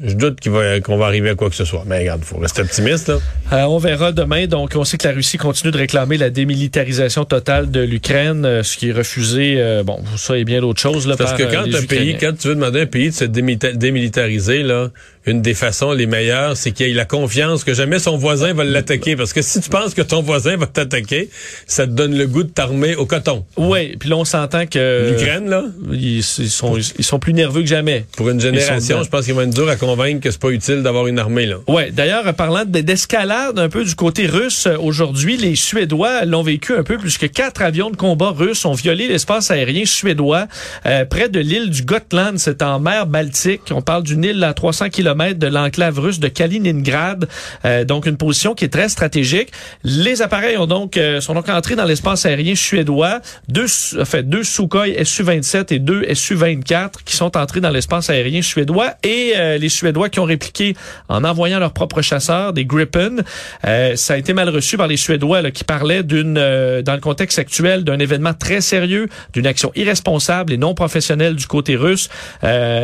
Je 0.00 0.14
doute 0.14 0.38
qu'on 0.40 0.52
va, 0.52 0.78
va 0.78 1.06
arriver 1.06 1.30
à 1.30 1.34
quoi 1.34 1.50
que 1.50 1.56
ce 1.56 1.64
soit. 1.64 1.82
Mais 1.84 1.98
regarde, 1.98 2.20
il 2.22 2.26
faut 2.26 2.38
rester 2.38 2.62
optimiste. 2.62 3.08
Là. 3.08 3.18
Euh, 3.52 3.62
on 3.64 3.78
verra 3.78 4.12
demain. 4.12 4.46
Donc, 4.46 4.74
on 4.76 4.84
sait 4.84 4.96
que 4.96 5.08
la 5.08 5.14
Russie 5.14 5.38
continue 5.38 5.72
de 5.72 5.78
réclamer 5.78 6.16
la 6.16 6.30
démilitarisation 6.30 7.24
totale 7.24 7.72
de 7.72 7.80
l'Ukraine, 7.80 8.44
euh, 8.44 8.62
ce 8.62 8.76
qui 8.76 8.90
est 8.90 8.92
refusé. 8.92 9.56
Euh, 9.58 9.82
bon, 9.82 9.98
ça 10.16 10.38
et 10.38 10.44
bien 10.44 10.60
d'autres 10.60 10.80
choses. 10.80 11.08
Là, 11.08 11.16
Parce 11.16 11.32
que 11.32 11.42
quand, 11.42 11.74
un 11.74 11.86
pays, 11.86 12.16
quand 12.16 12.32
tu 12.38 12.46
veux 12.46 12.54
demander 12.54 12.80
à 12.80 12.82
un 12.84 12.86
pays 12.86 13.10
de 13.10 13.14
se 13.14 13.24
démilitariser, 13.24 14.62
là, 14.62 14.90
une 15.28 15.42
des 15.42 15.54
façons 15.54 15.92
les 15.92 16.06
meilleures, 16.06 16.56
c'est 16.56 16.72
qu'il 16.72 16.86
ait 16.86 16.94
la 16.94 17.04
confiance 17.04 17.64
que 17.64 17.74
jamais 17.74 17.98
son 17.98 18.16
voisin 18.16 18.54
va 18.54 18.64
l'attaquer. 18.64 19.16
Parce 19.16 19.32
que 19.32 19.42
si 19.42 19.60
tu 19.60 19.68
penses 19.68 19.94
que 19.94 20.02
ton 20.02 20.22
voisin 20.22 20.56
va 20.56 20.66
t'attaquer, 20.66 21.28
ça 21.66 21.86
te 21.86 21.92
donne 21.92 22.16
le 22.16 22.26
goût 22.26 22.42
de 22.42 22.48
t'armer 22.48 22.94
au 22.96 23.06
coton. 23.06 23.44
Oui, 23.56 23.96
puis 23.98 24.08
là, 24.08 24.16
on 24.16 24.24
s'entend 24.24 24.66
que... 24.66 25.10
L'Ukraine, 25.10 25.48
là? 25.48 25.64
Ils, 25.92 26.22
sont, 26.22 26.76
ils 26.76 27.04
sont 27.04 27.18
plus 27.18 27.34
nerveux 27.34 27.60
que 27.60 27.68
jamais. 27.68 28.06
Pour 28.16 28.30
une 28.30 28.40
génération, 28.40 29.02
je 29.02 29.08
pense 29.08 29.26
qu'il 29.26 29.34
va 29.34 29.44
être 29.44 29.54
dur 29.54 29.68
à 29.68 29.76
convaincre 29.76 30.20
que 30.20 30.30
c'est 30.30 30.40
pas 30.40 30.50
utile 30.50 30.82
d'avoir 30.82 31.06
une 31.06 31.18
armée, 31.18 31.46
là. 31.46 31.56
Ouais. 31.68 31.90
D'ailleurs, 31.90 32.32
parlant 32.34 32.64
d'escalade 32.64 33.58
un 33.58 33.68
peu 33.68 33.84
du 33.84 33.94
côté 33.94 34.26
russe, 34.26 34.66
aujourd'hui, 34.80 35.36
les 35.36 35.56
Suédois 35.56 36.24
l'ont 36.24 36.42
vécu 36.42 36.74
un 36.74 36.82
peu 36.82 36.96
plus 36.96 37.18
que 37.18 37.26
quatre 37.26 37.62
avions 37.62 37.90
de 37.90 37.96
combat 37.96 38.30
russes 38.30 38.64
ont 38.64 38.72
violé 38.72 39.08
l'espace 39.08 39.50
aérien 39.50 39.84
suédois 39.84 40.46
euh, 40.86 41.04
près 41.04 41.28
de 41.28 41.40
l'île 41.40 41.70
du 41.70 41.82
Gotland. 41.82 42.38
C'est 42.38 42.62
en 42.62 42.80
mer 42.80 43.06
Baltique. 43.06 43.62
On 43.70 43.82
parle 43.82 44.04
d'une 44.04 44.24
île 44.24 44.42
à 44.44 44.54
300 44.54 44.88
km 44.90 45.17
de 45.18 45.46
l'enclave 45.46 45.98
russe 45.98 46.20
de 46.20 46.28
Kaliningrad. 46.28 47.28
Euh, 47.64 47.84
donc 47.84 48.06
une 48.06 48.16
position 48.16 48.54
qui 48.54 48.64
est 48.64 48.72
très 48.72 48.88
stratégique. 48.88 49.50
Les 49.84 50.22
appareils 50.22 50.56
ont 50.56 50.66
donc 50.66 50.96
euh, 50.96 51.20
sont 51.20 51.34
donc 51.34 51.48
entrés 51.48 51.76
dans 51.76 51.84
l'espace 51.84 52.24
aérien 52.26 52.54
suédois. 52.54 53.20
Deux, 53.48 53.66
enfin, 54.00 54.22
deux 54.22 54.44
Sukhoi 54.44 54.86
Su-27 55.04 55.74
et 55.74 55.78
deux 55.78 56.14
Su-24 56.14 57.02
qui 57.04 57.16
sont 57.16 57.36
entrés 57.36 57.60
dans 57.60 57.70
l'espace 57.70 58.10
aérien 58.10 58.42
suédois 58.42 58.94
et 59.02 59.32
euh, 59.36 59.58
les 59.58 59.68
Suédois 59.68 60.08
qui 60.08 60.20
ont 60.20 60.24
répliqué 60.24 60.74
en 61.08 61.24
envoyant 61.24 61.58
leurs 61.58 61.72
propres 61.72 62.02
chasseurs, 62.02 62.52
des 62.52 62.64
Gripen. 62.64 63.22
ça 63.62 64.14
a 64.14 64.16
été 64.16 64.32
mal 64.32 64.48
reçu 64.48 64.76
par 64.76 64.86
les 64.86 64.96
Suédois 64.96 65.50
qui 65.50 65.64
parlaient 65.64 66.02
d'une, 66.02 66.34
dans 66.34 66.94
le 66.94 67.00
contexte 67.00 67.38
actuel, 67.38 67.84
d'un 67.84 67.98
événement 67.98 68.34
très 68.34 68.60
sérieux, 68.60 69.08
d'une 69.32 69.46
action 69.46 69.72
irresponsable 69.74 70.52
et 70.52 70.56
non 70.56 70.74
professionnelle 70.74 71.34
du 71.34 71.46
côté 71.46 71.76
russe, 71.76 72.08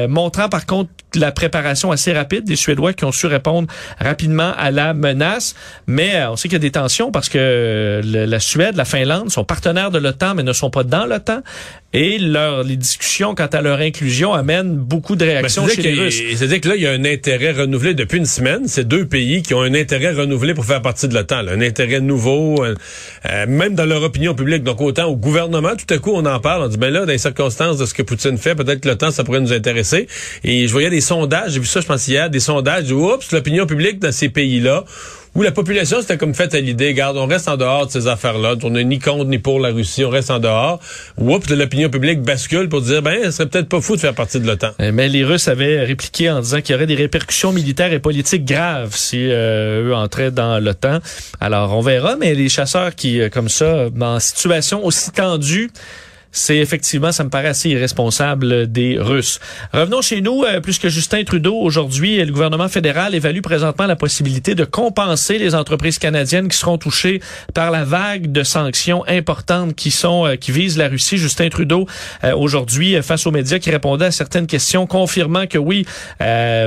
montrant 0.08 0.48
par 0.48 0.66
contre 0.66 0.90
la 1.14 1.32
préparation 1.32 1.92
assez 1.92 2.12
rapide 2.12 2.44
des 2.44 2.56
Suédois 2.56 2.92
qui 2.92 3.04
ont 3.04 3.12
su 3.12 3.26
répondre 3.26 3.68
rapidement 4.00 4.52
à 4.56 4.70
la 4.70 4.94
menace. 4.94 5.54
Mais 5.86 6.16
euh, 6.16 6.30
on 6.30 6.36
sait 6.36 6.48
qu'il 6.48 6.54
y 6.54 6.56
a 6.56 6.60
des 6.60 6.70
tensions 6.70 7.10
parce 7.10 7.28
que 7.28 8.00
la 8.04 8.40
Suède, 8.40 8.76
la 8.76 8.84
Finlande 8.84 9.30
sont 9.30 9.44
partenaires 9.44 9.90
de 9.90 9.98
l'OTAN 9.98 10.34
mais 10.34 10.42
ne 10.42 10.52
sont 10.52 10.70
pas 10.70 10.84
dans 10.84 11.06
l'OTAN. 11.06 11.42
Et 11.94 12.18
leur, 12.18 12.64
les 12.64 12.76
discussions 12.76 13.36
quant 13.36 13.46
à 13.46 13.62
leur 13.62 13.78
inclusion 13.78 14.34
amènent 14.34 14.74
beaucoup 14.74 15.14
de 15.14 15.24
réactions 15.24 15.68
chez 15.68 15.80
les 15.80 15.94
Russes. 15.94 16.20
C'est-à-dire 16.34 16.60
que 16.60 16.68
là, 16.68 16.74
il 16.76 16.82
y 16.82 16.86
a 16.88 16.90
un 16.90 17.04
intérêt 17.04 17.52
renouvelé 17.52 17.94
depuis 17.94 18.18
une 18.18 18.26
semaine. 18.26 18.62
C'est 18.66 18.86
deux 18.86 19.06
pays 19.06 19.42
qui 19.42 19.54
ont 19.54 19.62
un 19.62 19.74
intérêt 19.74 20.12
renouvelé 20.12 20.54
pour 20.54 20.64
faire 20.64 20.82
partie 20.82 21.06
de 21.06 21.14
l'OTAN. 21.14 21.46
Un 21.46 21.60
intérêt 21.60 22.00
nouveau, 22.00 22.64
euh, 22.64 22.74
même 23.46 23.76
dans 23.76 23.86
leur 23.86 24.02
opinion 24.02 24.34
publique. 24.34 24.64
Donc 24.64 24.80
autant 24.80 25.06
au 25.06 25.14
gouvernement, 25.14 25.76
tout 25.76 25.94
à 25.94 25.98
coup, 25.98 26.10
on 26.12 26.26
en 26.26 26.40
parle. 26.40 26.64
On 26.64 26.68
dit, 26.68 26.78
ben 26.78 26.92
là, 26.92 27.00
dans 27.00 27.12
les 27.12 27.18
circonstances 27.18 27.78
de 27.78 27.86
ce 27.86 27.94
que 27.94 28.02
Poutine 28.02 28.38
fait, 28.38 28.56
peut-être 28.56 28.80
que 28.80 28.88
l'OTAN, 28.88 29.12
ça 29.12 29.22
pourrait 29.22 29.40
nous 29.40 29.52
intéresser. 29.52 30.08
Et 30.42 30.66
je 30.66 30.72
voyais 30.72 30.90
des 30.90 31.00
sondages, 31.00 31.52
j'ai 31.52 31.60
vu 31.60 31.66
ça, 31.66 31.80
je 31.80 31.86
pense 31.86 32.08
hier, 32.08 32.28
des 32.28 32.40
sondages, 32.40 32.90
oups, 32.90 33.30
l'opinion 33.30 33.66
publique 33.66 34.00
dans 34.00 34.12
ces 34.12 34.28
pays-là, 34.28 34.84
où 35.34 35.42
la 35.42 35.50
population 35.50 36.00
s'était 36.00 36.16
comme 36.16 36.34
faite 36.34 36.54
à 36.54 36.60
l'idée, 36.60 36.94
garde, 36.94 37.16
on 37.16 37.26
reste 37.26 37.48
en 37.48 37.56
dehors 37.56 37.86
de 37.86 37.90
ces 37.90 38.06
affaires-là, 38.06 38.54
on 38.62 38.70
n'est 38.70 38.84
ni 38.84 38.98
contre 38.98 39.24
ni 39.24 39.38
pour 39.38 39.58
la 39.58 39.70
Russie, 39.70 40.04
on 40.04 40.10
reste 40.10 40.30
en 40.30 40.38
dehors. 40.38 40.80
Oups, 41.18 41.50
l'opinion 41.50 41.90
publique 41.90 42.22
bascule 42.22 42.68
pour 42.68 42.82
dire, 42.82 43.02
ben, 43.02 43.24
ce 43.24 43.30
serait 43.32 43.48
peut-être 43.48 43.68
pas 43.68 43.80
fou 43.80 43.96
de 43.96 44.00
faire 44.00 44.14
partie 44.14 44.38
de 44.38 44.46
l'OTAN. 44.46 44.70
Euh, 44.80 44.92
mais 44.94 45.08
les 45.08 45.24
Russes 45.24 45.48
avaient 45.48 45.84
répliqué 45.84 46.30
en 46.30 46.40
disant 46.40 46.60
qu'il 46.60 46.72
y 46.72 46.76
aurait 46.76 46.86
des 46.86 46.94
répercussions 46.94 47.52
militaires 47.52 47.92
et 47.92 47.98
politiques 47.98 48.44
graves 48.44 48.94
si 48.94 49.30
euh, 49.30 49.88
eux 49.88 49.94
entraient 49.94 50.30
dans 50.30 50.58
l'OTAN. 50.62 51.00
Alors, 51.40 51.76
on 51.76 51.80
verra, 51.80 52.16
mais 52.16 52.34
les 52.34 52.48
chasseurs 52.48 52.94
qui, 52.94 53.20
euh, 53.20 53.28
comme 53.28 53.48
ça, 53.48 53.88
en 54.00 54.20
situation 54.20 54.84
aussi 54.84 55.10
tendue, 55.10 55.70
c'est 56.34 56.58
effectivement, 56.58 57.12
ça 57.12 57.24
me 57.24 57.30
paraît 57.30 57.48
assez 57.48 57.70
irresponsable 57.70 58.70
des 58.70 58.98
Russes. 58.98 59.38
Revenons 59.72 60.02
chez 60.02 60.20
nous, 60.20 60.42
euh, 60.42 60.60
puisque 60.60 60.88
Justin 60.88 61.22
Trudeau, 61.22 61.56
aujourd'hui, 61.56 62.22
le 62.22 62.32
gouvernement 62.32 62.68
fédéral 62.68 63.14
évalue 63.14 63.40
présentement 63.40 63.86
la 63.86 63.94
possibilité 63.94 64.56
de 64.56 64.64
compenser 64.64 65.38
les 65.38 65.54
entreprises 65.54 65.98
canadiennes 65.98 66.48
qui 66.48 66.58
seront 66.58 66.76
touchées 66.76 67.20
par 67.54 67.70
la 67.70 67.84
vague 67.84 68.32
de 68.32 68.42
sanctions 68.42 69.04
importantes 69.06 69.76
qui 69.76 69.92
sont 69.92 70.26
euh, 70.26 70.34
qui 70.34 70.50
visent 70.50 70.76
la 70.76 70.88
Russie. 70.88 71.18
Justin 71.18 71.48
Trudeau, 71.48 71.86
euh, 72.24 72.34
aujourd'hui, 72.34 73.00
face 73.00 73.26
aux 73.28 73.30
médias, 73.30 73.60
qui 73.60 73.70
répondait 73.70 74.06
à 74.06 74.10
certaines 74.10 74.48
questions, 74.48 74.88
confirmant 74.88 75.46
que 75.46 75.58
oui, 75.58 75.86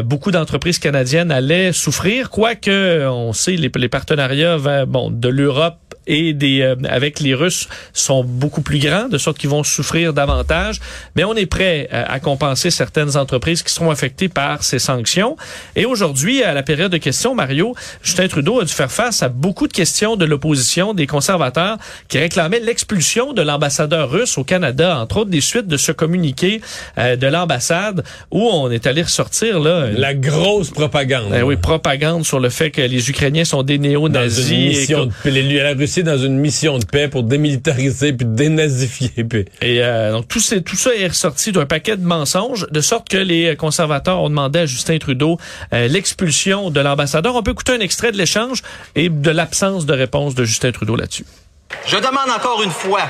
beaucoup 0.05 0.31
d'entreprises 0.31 0.79
canadiennes 0.79 1.29
allaient 1.29 1.73
souffrir, 1.73 2.29
quoique 2.29 3.05
on 3.07 3.33
sait 3.33 3.57
les, 3.57 3.69
les 3.75 3.89
partenariats 3.89 4.85
bon, 4.85 5.11
de 5.11 5.27
l'Europe 5.27 5.86
et 6.07 6.33
des 6.33 6.61
euh, 6.61 6.75
avec 6.89 7.19
les 7.19 7.33
Russes 7.33 7.67
sont 7.93 8.23
beaucoup 8.23 8.61
plus 8.61 8.79
grands, 8.79 9.07
de 9.07 9.17
sorte 9.17 9.37
qu'ils 9.37 9.49
vont 9.49 9.63
souffrir 9.63 10.13
davantage. 10.13 10.79
Mais 11.15 11.23
on 11.23 11.35
est 11.35 11.45
prêt 11.45 11.87
à, 11.91 11.95
euh, 11.95 12.05
à 12.07 12.19
compenser 12.19 12.71
certaines 12.71 13.15
entreprises 13.17 13.63
qui 13.63 13.73
seront 13.73 13.91
affectées 13.91 14.29
par 14.29 14.63
ces 14.63 14.79
sanctions. 14.79 15.37
Et 15.75 15.85
aujourd'hui, 15.85 16.43
à 16.43 16.53
la 16.53 16.63
période 16.63 16.91
de 16.91 16.97
questions, 16.97 17.35
Mario, 17.35 17.75
Justin 18.01 18.27
Trudeau 18.27 18.59
a 18.59 18.65
dû 18.65 18.73
faire 18.73 18.91
face 18.91 19.21
à 19.23 19.29
beaucoup 19.29 19.67
de 19.67 19.73
questions 19.73 20.15
de 20.15 20.25
l'opposition, 20.25 20.93
des 20.93 21.07
conservateurs, 21.07 21.77
qui 22.07 22.17
réclamaient 22.17 22.59
l'expulsion 22.59 23.33
de 23.33 23.41
l'ambassadeur 23.41 24.09
russe 24.09 24.37
au 24.37 24.43
Canada, 24.43 24.97
entre 24.99 25.17
autres 25.17 25.29
des 25.29 25.41
suites 25.41 25.67
de 25.67 25.77
ce 25.77 25.91
communiqué 25.91 26.61
euh, 26.97 27.15
de 27.15 27.27
l'ambassade 27.27 28.03
où 28.31 28.41
on 28.41 28.71
est 28.71 28.87
allé 28.87 29.01
ressortir 29.03 29.59
là 29.59 29.89
la 29.91 30.13
grosse 30.13 30.69
propagande. 30.69 31.33
oui, 31.43 31.55
propagande 31.57 32.25
sur 32.25 32.39
le 32.39 32.49
fait 32.49 32.71
que 32.71 32.81
les 32.81 33.09
Ukrainiens 33.09 33.45
sont 33.45 33.63
des 33.63 33.77
néo-nazis. 33.77 34.89
Et 34.89 35.31
la 35.31 35.73
Russie 35.73 35.96
dans 36.03 36.17
une 36.17 36.37
mission 36.37 36.77
de 36.77 36.85
paix 36.85 37.07
pour 37.07 37.23
démilitariser 37.23 38.13
puis 38.13 38.25
dénazifier. 38.25 39.11
Et 39.61 39.83
euh, 39.83 40.11
donc 40.11 40.27
tout, 40.27 40.39
tout 40.65 40.75
ça 40.75 40.95
est 40.95 41.07
ressorti 41.07 41.51
d'un 41.51 41.65
paquet 41.65 41.97
de 41.97 42.05
mensonges, 42.05 42.67
de 42.69 42.81
sorte 42.81 43.09
que 43.09 43.17
les 43.17 43.55
conservateurs 43.55 44.21
ont 44.21 44.29
demandé 44.29 44.59
à 44.59 44.65
Justin 44.65 44.97
Trudeau 44.97 45.37
euh, 45.73 45.87
l'expulsion 45.87 46.69
de 46.69 46.79
l'ambassadeur. 46.79 47.35
On 47.35 47.43
peut 47.43 47.51
écouter 47.51 47.73
un 47.73 47.79
extrait 47.79 48.11
de 48.11 48.17
l'échange 48.17 48.61
et 48.95 49.09
de 49.09 49.31
l'absence 49.31 49.85
de 49.85 49.93
réponse 49.93 50.35
de 50.35 50.43
Justin 50.43 50.71
Trudeau 50.71 50.95
là-dessus. 50.95 51.25
Je 51.87 51.97
demande 51.97 52.29
encore 52.35 52.63
une 52.63 52.71
fois, 52.71 53.01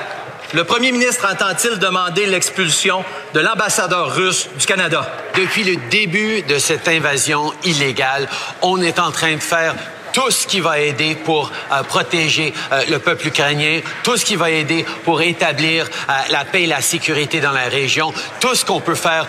le 0.54 0.64
premier 0.64 0.92
ministre 0.92 1.28
entend-il 1.32 1.78
demander 1.78 2.26
l'expulsion 2.26 3.04
de 3.34 3.40
l'ambassadeur 3.40 4.16
russe 4.16 4.48
du 4.58 4.66
Canada? 4.66 5.08
Depuis 5.36 5.64
le 5.64 5.76
début 5.90 6.42
de 6.44 6.58
cette 6.58 6.88
invasion 6.88 7.52
illégale, 7.66 8.28
on 8.62 8.82
est 8.82 9.00
en 9.00 9.12
train 9.12 9.36
de 9.36 9.42
faire 9.42 9.76
tout 10.18 10.32
ce 10.32 10.48
qui 10.48 10.62
va 10.62 10.80
aider 10.80 11.14
pour 11.14 11.52
euh, 11.72 11.84
protéger 11.84 12.52
euh, 12.72 12.82
le 12.90 12.98
peuple 12.98 13.28
ukrainien, 13.28 13.82
tout 14.04 14.18
ce 14.18 14.26
qui 14.26 14.36
va 14.36 14.50
aider 14.50 14.84
pour 15.06 15.22
établir 15.22 15.86
euh, 15.86 16.14
la 16.32 16.44
paix 16.44 16.64
et 16.64 16.66
la 16.66 16.82
sécurité 16.82 17.40
dans 17.40 17.52
la 17.52 17.70
région, 17.70 18.12
tout 18.40 18.56
ce 18.56 18.66
qu'on 18.66 18.82
peut 18.82 18.96
faire 18.96 19.28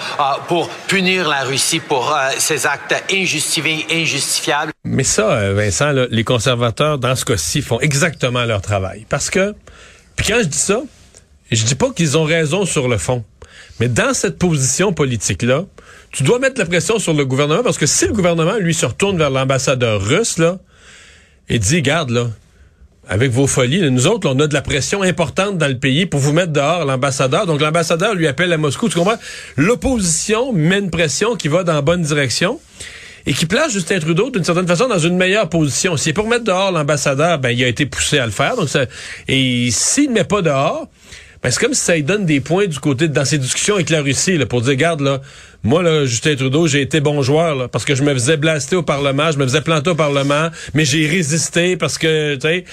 pour 0.49 0.71
punir 0.87 1.29
la 1.29 1.43
Russie 1.43 1.81
pour 1.81 2.17
ses 2.39 2.67
actes 2.67 2.95
injustifiés, 3.13 3.85
injustifiables. 3.91 4.73
Mais 4.85 5.05
ça, 5.05 5.53
Vincent, 5.53 5.93
les 5.93 6.25
conservateurs, 6.25 6.97
dans 6.97 7.15
ce 7.15 7.27
cas-ci, 7.27 7.61
font 7.61 7.81
exactement 7.81 8.47
leur 8.47 8.63
travail. 8.63 9.05
Parce 9.11 9.29
que, 9.29 9.55
puis 10.17 10.27
quand 10.29 10.39
je 10.39 10.47
dis 10.47 10.57
ça, 10.57 10.81
je 11.51 11.65
dis 11.65 11.75
pas 11.75 11.91
qu'ils 11.91 12.17
ont 12.17 12.25
raison 12.25 12.65
sur 12.65 12.89
le 12.89 12.97
fond. 12.97 13.25
Mais 13.79 13.89
dans 13.89 14.15
cette 14.15 14.39
position 14.39 14.95
politique-là, 14.95 15.65
tu 16.13 16.23
dois 16.23 16.39
mettre 16.39 16.59
la 16.59 16.67
pression 16.67 16.99
sur 16.99 17.13
le 17.13 17.27
gouvernement 17.27 17.63
parce 17.63 17.77
que 17.77 17.87
si 17.87 18.07
le 18.07 18.15
gouvernement, 18.15 18.57
lui, 18.57 18.73
se 18.73 18.87
retourne 18.87 19.19
vers 19.19 19.31
l'ambassadeur 19.31 20.01
russe, 20.01 20.39
là, 20.39 20.59
et 21.49 21.59
dit, 21.59 21.83
garde 21.83 22.11
là, 22.11 22.29
avec 23.09 23.31
vos 23.31 23.47
folies, 23.47 23.91
nous 23.91 24.07
autres, 24.07 24.29
on 24.29 24.39
a 24.39 24.47
de 24.47 24.55
la 24.55 24.61
pression 24.61 25.03
importante 25.03 25.57
dans 25.57 25.69
le 25.69 25.79
pays 25.79 26.05
pour 26.05 26.21
vous 26.21 26.35
mettre 26.35 26.53
dehors 26.53 26.85
l'ambassadeur. 26.85 27.47
Donc 27.47 27.61
l'ambassadeur 27.61 28.15
lui 28.15 28.27
appelle 28.27 28.53
à 28.53 28.59
Moscou. 28.59 28.89
Tu 28.91 28.99
comprends? 28.99 29.17
L'opposition 29.57 30.53
met 30.53 30.79
une 30.79 30.91
pression 30.91 31.35
qui 31.35 31.49
va 31.49 31.65
dans 31.65 31.73
la 31.73 31.81
bonne 31.81 32.03
direction 32.03 32.61
et 33.25 33.33
qui 33.33 33.47
place 33.47 33.73
Justin 33.73 33.99
Trudeau 33.99 34.31
d'une 34.31 34.45
certaine 34.45 34.67
façon 34.67 34.89
dans 34.89 34.99
une 34.99 35.17
meilleure 35.17 35.49
position. 35.49 35.97
Si 35.97 36.05
c'est 36.05 36.13
pour 36.13 36.29
mettre 36.29 36.45
dehors 36.45 36.71
l'ambassadeur, 36.71 37.39
ben 37.39 37.51
il 37.51 37.65
a 37.65 37.69
été 37.69 37.87
poussé 37.87 38.19
à 38.19 38.27
le 38.27 38.33
faire. 38.33 38.57
Donc 38.57 38.69
ça, 38.69 38.85
et 39.27 39.71
s'il 39.71 40.11
ne 40.11 40.15
met 40.15 40.25
pas 40.25 40.43
dehors, 40.43 40.89
ben 41.43 41.51
c'est 41.51 41.61
comme 41.61 41.75
si 41.75 41.81
ça 41.81 41.95
lui 41.95 42.03
donne 42.03 42.27
des 42.27 42.41
points 42.41 42.67
du 42.67 42.79
côté 42.79 43.09
dans 43.09 43.25
ses 43.25 43.39
discussions 43.39 43.77
avec 43.77 43.89
la 43.89 44.03
Russie 44.03 44.37
là, 44.37 44.45
pour 44.45 44.61
dire, 44.61 44.75
garde 44.75 45.01
là, 45.01 45.21
moi, 45.65 45.83
là, 45.83 46.05
Justin 46.05 46.37
Trudeau, 46.37 46.67
j'ai 46.67 46.83
été 46.83 47.01
bon 47.01 47.21
joueur, 47.23 47.55
là, 47.55 47.69
parce 47.69 47.85
que 47.85 47.95
je 47.95 48.03
me 48.03 48.13
faisais 48.15 48.37
blaster 48.37 48.77
au 48.77 48.83
Parlement, 48.83 49.33
je 49.33 49.39
me 49.39 49.45
faisais 49.45 49.61
planter 49.61 49.91
au 49.91 49.95
Parlement, 49.95 50.49
mais 50.75 50.85
j'ai 50.85 51.07
résisté 51.07 51.77
parce 51.77 51.99
que, 51.99 52.35
tu 52.37 52.41
sais... 52.43 52.65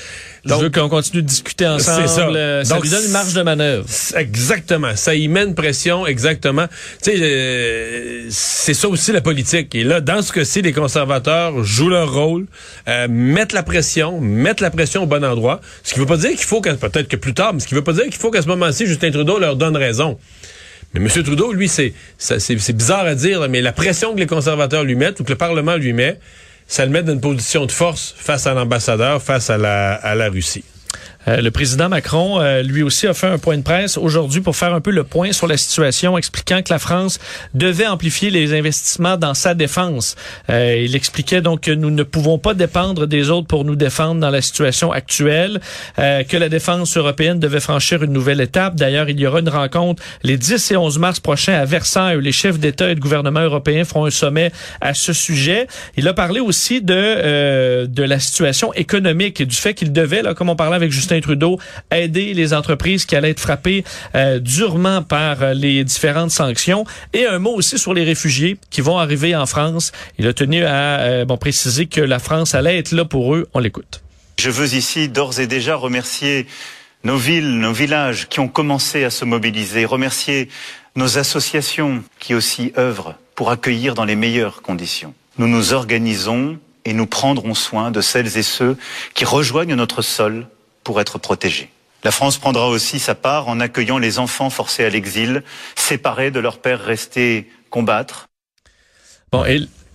Je 0.46 0.54
veux 0.54 0.70
qu'on 0.70 0.90
continue 0.90 1.24
de 1.24 1.28
discuter 1.28 1.66
ensemble. 1.66 2.08
Ça. 2.08 2.28
Euh, 2.30 2.64
ça 2.64 2.80
lui 2.80 2.90
donne 2.90 3.04
une 3.04 3.12
marge 3.12 3.34
de 3.34 3.42
manœuvre. 3.42 3.86
Exactement. 4.16 4.96
Ça 4.96 5.16
y 5.16 5.28
met 5.28 5.44
une 5.44 5.56
pression, 5.56 6.06
exactement. 6.06 6.68
Tu 7.02 7.12
sais, 7.12 7.18
euh, 7.20 8.28
c'est 8.30 8.76
ça 8.76 8.88
aussi 8.88 9.12
la 9.12 9.22
politique. 9.22 9.74
Et 9.74 9.84
là, 9.84 10.02
dans 10.02 10.22
ce 10.22 10.32
cas-ci, 10.32 10.62
les 10.62 10.72
conservateurs 10.72 11.64
jouent 11.64 11.90
leur 11.90 12.14
rôle, 12.14 12.46
euh, 12.88 13.08
mettent 13.10 13.54
la 13.54 13.64
pression, 13.64 14.22
mettent 14.22 14.62
la 14.62 14.70
pression 14.70 15.04
au 15.04 15.08
bon 15.08 15.26
endroit. 15.26 15.62
Ce 15.84 15.96
qui 15.96 16.00
veut 16.00 16.06
pas 16.06 16.18
dire 16.18 16.30
qu'il 16.30 16.46
faut, 16.46 16.62
peut-être 16.62 17.08
que 17.08 17.16
plus 17.16 17.34
tard, 17.34 17.54
mais 17.54 17.60
ce 17.60 17.68
qui 17.68 17.74
veut 17.74 17.84
pas 17.84 17.94
dire 17.94 18.04
qu'il 18.04 18.14
faut 18.14 18.30
qu'à 18.30 18.44
ce 18.44 18.48
moment-ci, 18.48 18.86
Justin 18.86 19.10
Trudeau 19.10 19.40
leur 19.40 19.56
donne 19.56 19.76
raison. 19.76 20.20
Mais 20.96 21.02
M. 21.02 21.24
Trudeau, 21.24 21.52
lui, 21.52 21.68
c'est 21.68 21.94
bizarre 22.74 23.06
à 23.06 23.16
dire, 23.16 23.48
mais 23.50 23.62
la 23.62 23.74
pression 23.74 24.14
que 24.14 24.20
les 24.20 24.28
conservateurs 24.28 24.84
lui 24.84 24.96
mettent 24.96 25.20
ou 25.20 25.24
que 25.24 25.32
le 25.32 25.38
Parlement 25.38 25.76
lui 25.76 25.94
met, 25.94 26.20
ça 26.68 26.86
le 26.86 26.92
met 26.92 27.04
dans 27.04 27.14
une 27.14 27.22
position 27.22 27.66
de 27.66 27.72
force 27.72 28.16
face 28.18 28.48
à 28.48 28.54
l'ambassadeur, 28.54 29.22
face 29.22 29.50
à 29.50 29.58
la, 29.58 29.94
à 29.94 30.16
la 30.16 30.30
Russie. 30.30 30.64
Euh, 31.28 31.42
le 31.42 31.52
président 31.52 31.90
Macron, 31.90 32.40
euh, 32.40 32.62
lui 32.62 32.84
aussi, 32.84 33.08
a 33.08 33.14
fait 33.14 33.28
un 33.28 33.38
point 33.38 33.58
de 33.58 33.64
presse 33.64 33.98
aujourd'hui 33.98 34.42
pour 34.42 34.56
faire 34.56 34.74
un 34.74 34.82
peu 34.82 34.92
le 34.92 35.04
point 35.04 35.32
sur 35.32 35.48
la 35.48 35.58
situation, 35.58 36.18
expliquant 36.18 36.62
que 36.62 36.72
la 36.72 36.80
France 36.80 37.20
devait 37.54 37.88
amplifier 37.88 38.30
les 38.30 38.54
investissements 38.54 39.18
dans 39.18 39.34
sa 39.34 39.54
défense. 39.54 40.16
Euh, 40.50 40.84
il 40.86 40.96
expliquait 40.96 41.42
donc 41.42 41.62
que 41.62 41.72
nous 41.72 41.90
ne 41.90 42.04
pouvons 42.04 42.38
pas 42.38 42.54
dépendre 42.54 43.08
des 43.08 43.30
autres 43.30 43.48
pour 43.48 43.66
nous 43.66 43.76
défendre 43.76 44.22
dans 44.22 44.30
la 44.30 44.42
situation 44.42 44.92
actuelle, 44.92 45.60
que 45.98 46.38
la 46.38 46.50
défense 46.50 46.98
européenne 46.98 47.40
devait 47.40 47.60
franchir 47.60 48.04
une 48.04 48.12
nouvelle 48.12 48.42
étape. 48.42 48.76
D'ailleurs, 48.76 49.10
il 49.10 49.20
y 49.20 49.26
aura 49.26 49.40
une 49.40 49.50
rencontre 49.50 50.04
les 50.24 50.38
10 50.38 50.72
et 50.72 50.78
11 50.78 51.00
mars 51.00 51.20
prochains 51.20 51.54
à 51.54 51.66
Versailles 51.66 52.18
où 52.18 52.20
les 52.20 52.32
chefs 52.32 52.60
d'État 52.60 52.90
et 52.90 52.96
de 52.96 53.00
gouvernement 53.00 53.42
européens 53.42 53.84
feront 53.84 54.06
un 54.06 54.12
sommet 54.12 54.52
à 54.82 54.94
ce 54.94 55.14
sujet. 55.14 55.68
Il 55.98 56.08
a 56.08 56.14
parlé 56.14 56.40
aussi 56.40 56.82
de, 56.82 57.86
de 57.86 58.04
la 58.04 58.20
situation 58.20 58.74
économique 58.74 59.42
et 59.42 59.46
du 59.46 59.56
fait 59.56 59.74
qu'il 59.74 59.92
devait, 59.92 60.22
là, 60.22 60.34
comme 60.34 60.50
on 60.50 60.56
parlait 60.56 60.76
avec 60.76 60.92
Justin 60.92 61.15
Trudeau 61.22 61.60
aider 61.92 62.34
les 62.34 62.54
entreprises 62.54 63.06
qui 63.06 63.16
allaient 63.16 63.32
être 63.32 63.40
frappées 63.40 63.84
euh, 64.16 64.40
durement 64.40 65.02
par 65.02 65.42
euh, 65.42 65.54
les 65.54 65.84
différentes 65.84 66.32
sanctions. 66.32 66.86
Et 67.14 67.26
un 67.26 67.40
mot 67.40 67.54
aussi 67.54 67.78
sur 67.78 67.94
les 67.94 68.04
réfugiés 68.04 68.58
qui 68.70 68.82
vont 68.82 68.98
arriver 68.98 69.36
en 69.36 69.46
France. 69.46 69.92
Il 70.18 70.28
a 70.28 70.34
tenu 70.34 70.64
à 70.64 71.00
euh, 71.00 71.26
préciser 71.38 71.86
que 71.86 72.02
la 72.02 72.20
France 72.20 72.56
allait 72.56 72.78
être 72.78 72.92
là 72.92 73.06
pour 73.06 73.36
eux. 73.36 73.48
On 73.54 73.60
l'écoute. 73.60 74.02
Je 74.40 74.50
veux 74.50 74.74
ici 74.74 75.10
d'ores 75.10 75.40
et 75.40 75.48
déjà 75.48 75.76
remercier 75.76 76.48
nos 77.04 77.18
villes, 77.18 77.60
nos 77.60 77.72
villages 77.72 78.28
qui 78.30 78.40
ont 78.40 78.48
commencé 78.48 79.04
à 79.04 79.10
se 79.10 79.26
mobiliser, 79.26 79.86
remercier 79.86 80.50
nos 80.96 81.18
associations 81.18 82.04
qui 82.20 82.34
aussi 82.34 82.74
œuvrent 82.78 83.16
pour 83.36 83.52
accueillir 83.52 83.94
dans 83.94 84.06
les 84.06 84.16
meilleures 84.16 84.62
conditions. 84.62 85.14
Nous 85.38 85.48
nous 85.48 85.74
organisons 85.74 86.58
et 86.86 86.94
nous 86.94 87.06
prendrons 87.06 87.54
soin 87.54 87.92
de 87.92 88.02
celles 88.02 88.38
et 88.38 88.44
ceux 88.44 88.78
qui 89.14 89.26
rejoignent 89.26 89.76
notre 89.76 90.02
sol 90.02 90.48
pour 90.86 91.02
être 91.02 91.18
protégés. 91.18 91.70
La 92.06 92.12
France 92.12 92.38
prendra 92.38 92.70
aussi 92.70 93.00
sa 93.00 93.16
part 93.16 93.50
en 93.50 93.60
accueillant 93.60 93.98
les 93.98 94.20
enfants 94.20 94.52
forcés 94.52 94.86
à 94.86 94.90
l'exil, 94.90 95.44
séparés 95.76 96.32
de 96.32 96.40
leurs 96.40 96.60
pères 96.60 96.80
restés 96.80 97.52
combattre. 97.70 98.28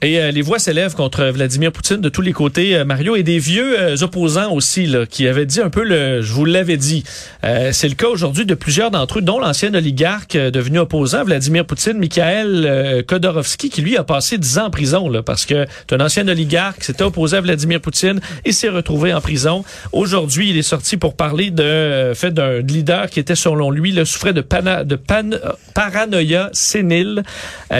Et 0.02 0.18
euh, 0.18 0.30
les 0.30 0.40
voix 0.40 0.58
s'élèvent 0.58 0.94
contre 0.94 1.26
Vladimir 1.26 1.72
Poutine 1.72 1.98
de 1.98 2.08
tous 2.08 2.22
les 2.22 2.32
côtés, 2.32 2.74
euh, 2.74 2.86
Mario, 2.86 3.16
et 3.16 3.22
des 3.22 3.38
vieux 3.38 3.78
euh, 3.78 3.96
opposants 4.00 4.50
aussi, 4.50 4.86
là, 4.86 5.04
qui 5.04 5.28
avaient 5.28 5.44
dit 5.44 5.60
un 5.60 5.68
peu 5.68 5.84
le, 5.84 6.22
je 6.22 6.32
vous 6.32 6.46
l'avais 6.46 6.78
dit. 6.78 7.04
c'est 7.42 7.88
le 7.88 7.94
cas 7.94 8.06
aujourd'hui 8.06 8.46
de 8.46 8.54
plusieurs 8.54 8.90
d'entre 8.90 9.18
eux, 9.18 9.22
dont 9.22 9.38
l'ancien 9.38 9.74
oligarque 9.74 10.36
devenu 10.36 10.78
opposant, 10.78 11.24
Vladimir 11.24 11.66
Poutine, 11.66 11.98
Mikhail 11.98 13.04
Khodorkovsky, 13.06 13.68
qui 13.68 13.82
lui 13.82 13.98
a 13.98 14.04
passé 14.04 14.38
dix 14.38 14.58
ans 14.58 14.66
en 14.66 14.70
prison, 14.70 15.08
là, 15.10 15.22
parce 15.22 15.44
que 15.44 15.66
c'est 15.88 15.94
un 15.94 16.04
ancien 16.04 16.26
oligarque, 16.28 16.82
s'était 16.82 17.02
opposé 17.02 17.36
à 17.36 17.40
Vladimir 17.42 17.80
Poutine 17.80 18.20
et 18.44 18.52
s'est 18.52 18.68
retrouvé 18.68 19.12
en 19.12 19.20
prison. 19.20 19.64
Aujourd'hui, 19.92 20.50
il 20.50 20.56
est 20.56 20.62
sorti 20.62 20.96
pour 20.96 21.14
parler 21.14 21.50
de 21.50 22.12
fait 22.14 22.32
d'un 22.32 22.60
leader 22.60 23.10
qui 23.10 23.20
était, 23.20 23.34
selon 23.34 23.70
lui, 23.70 23.92
le 23.92 24.04
souffrait 24.06 24.32
de, 24.32 24.40
pana, 24.40 24.84
de 24.84 24.96
pan, 24.96 25.30
paranoïa 25.74 26.48
sénile, 26.52 27.22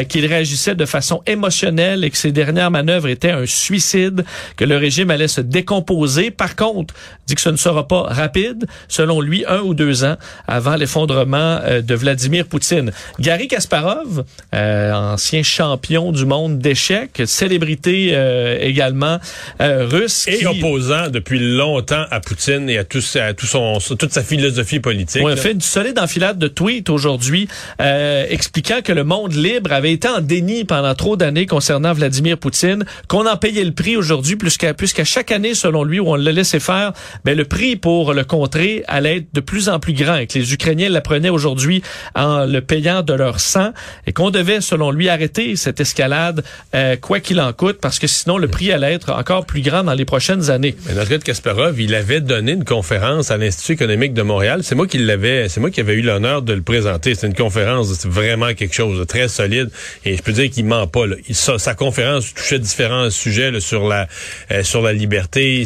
qu'il 0.08 0.26
réagissait 0.26 0.74
de 0.74 0.84
façon 0.84 1.22
émotionnelle 1.26 2.04
que 2.10 2.18
ses 2.18 2.32
dernières 2.32 2.70
manœuvres 2.70 3.08
étaient 3.08 3.30
un 3.30 3.46
suicide, 3.46 4.24
que 4.56 4.64
le 4.64 4.76
régime 4.76 5.10
allait 5.10 5.28
se 5.28 5.40
décomposer. 5.40 6.30
Par 6.30 6.56
contre, 6.56 6.94
dit 7.26 7.34
que 7.34 7.40
ce 7.40 7.50
ne 7.50 7.56
sera 7.56 7.86
pas 7.86 8.02
rapide, 8.02 8.66
selon 8.88 9.20
lui, 9.20 9.44
un 9.46 9.60
ou 9.60 9.74
deux 9.74 10.04
ans 10.04 10.16
avant 10.48 10.76
l'effondrement 10.76 11.60
euh, 11.62 11.80
de 11.80 11.94
Vladimir 11.94 12.46
Poutine. 12.46 12.92
Gary 13.18 13.48
Kasparov, 13.48 14.24
euh, 14.54 14.92
ancien 14.92 15.42
champion 15.42 16.12
du 16.12 16.26
monde 16.26 16.58
d'échecs, 16.58 17.22
célébrité 17.26 18.10
euh, 18.12 18.58
également 18.60 19.18
russe. 19.60 20.26
Et 20.28 20.46
opposant 20.46 21.08
depuis 21.08 21.38
longtemps 21.38 22.04
à 22.10 22.20
Poutine 22.20 22.68
et 22.68 22.78
à, 22.78 22.84
tout, 22.84 23.02
à 23.14 23.34
tout 23.34 23.46
son, 23.46 23.78
toute 23.96 24.12
sa 24.12 24.22
philosophie 24.22 24.80
politique. 24.80 25.22
On 25.24 25.28
a 25.28 25.36
fait 25.36 25.52
une 25.52 25.60
solide 25.60 25.98
enfilade 25.98 26.38
de 26.38 26.48
tweets 26.48 26.90
aujourd'hui 26.90 27.48
expliquant 27.78 28.80
que 28.82 28.92
le 28.92 29.04
monde 29.04 29.34
libre 29.34 29.72
avait 29.72 29.92
été 29.92 30.08
en 30.08 30.20
déni 30.20 30.64
pendant 30.64 30.94
trop 30.94 31.16
d'années 31.16 31.46
concernant 31.46 31.92
Vladimir 32.00 32.38
Poutine, 32.38 32.84
qu'on 33.08 33.26
en 33.26 33.36
payait 33.36 33.64
le 33.64 33.72
prix 33.72 33.96
aujourd'hui, 33.96 34.36
puisqu'à 34.36 34.74
puisqu'à 34.74 35.04
chaque 35.04 35.30
année, 35.32 35.54
selon 35.54 35.84
lui, 35.84 36.00
où 36.00 36.08
on 36.08 36.16
le 36.16 36.30
laissait 36.30 36.60
faire, 36.60 36.92
ben, 37.24 37.36
le 37.36 37.44
prix 37.44 37.76
pour 37.76 38.14
le 38.14 38.24
contrer 38.24 38.82
allait 38.88 39.18
être 39.18 39.34
de 39.34 39.40
plus 39.40 39.68
en 39.68 39.78
plus 39.78 39.92
grand 39.92 40.16
et 40.16 40.26
que 40.26 40.38
les 40.38 40.52
Ukrainiens 40.52 40.88
l'apprenaient 40.88 41.28
aujourd'hui 41.28 41.82
en 42.14 42.46
le 42.46 42.60
payant 42.60 43.02
de 43.02 43.12
leur 43.12 43.38
sang 43.38 43.72
et 44.06 44.12
qu'on 44.12 44.30
devait, 44.30 44.60
selon 44.60 44.90
lui, 44.90 45.08
arrêter 45.08 45.56
cette 45.56 45.80
escalade, 45.80 46.42
euh, 46.74 46.96
quoi 46.96 47.20
qu'il 47.20 47.40
en 47.40 47.52
coûte, 47.52 47.78
parce 47.80 47.98
que 47.98 48.06
sinon, 48.06 48.38
le 48.38 48.48
prix 48.48 48.72
allait 48.72 48.94
être 48.94 49.12
encore 49.12 49.46
plus 49.46 49.60
grand 49.60 49.84
dans 49.84 49.94
les 49.94 50.04
prochaines 50.04 50.50
années. 50.50 50.74
Mais 50.86 50.94
de 50.94 51.22
Kasparov, 51.22 51.80
il 51.80 51.94
avait 51.94 52.20
donné 52.20 52.52
une 52.52 52.64
conférence 52.64 53.30
à 53.30 53.36
l'Institut 53.36 53.72
économique 53.72 54.14
de 54.14 54.22
Montréal. 54.22 54.60
C'est 54.62 54.74
moi 54.74 54.86
qui 54.86 54.98
l'avais, 54.98 55.48
c'est 55.48 55.60
moi 55.60 55.70
qui 55.70 55.80
avais 55.80 55.94
eu 55.94 56.02
l'honneur 56.02 56.42
de 56.42 56.52
le 56.52 56.62
présenter. 56.62 57.14
C'est 57.14 57.26
une 57.26 57.34
conférence, 57.34 57.92
c'est 57.92 58.08
vraiment 58.08 58.54
quelque 58.54 58.74
chose 58.74 58.98
de 58.98 59.04
très 59.04 59.28
solide. 59.28 59.70
Et 60.04 60.16
je 60.16 60.22
peux 60.22 60.32
dire 60.32 60.50
qu'il 60.50 60.64
ment 60.64 60.86
pas. 60.86 61.06
Là. 61.06 61.16
Sa, 61.30 61.74
touchait 61.92 62.58
différents 62.58 63.10
sujets 63.10 63.60
sur 63.60 63.88
la 63.88 64.08
euh, 64.50 64.62
sur 64.62 64.82
la 64.82 64.92
liberté, 64.92 65.64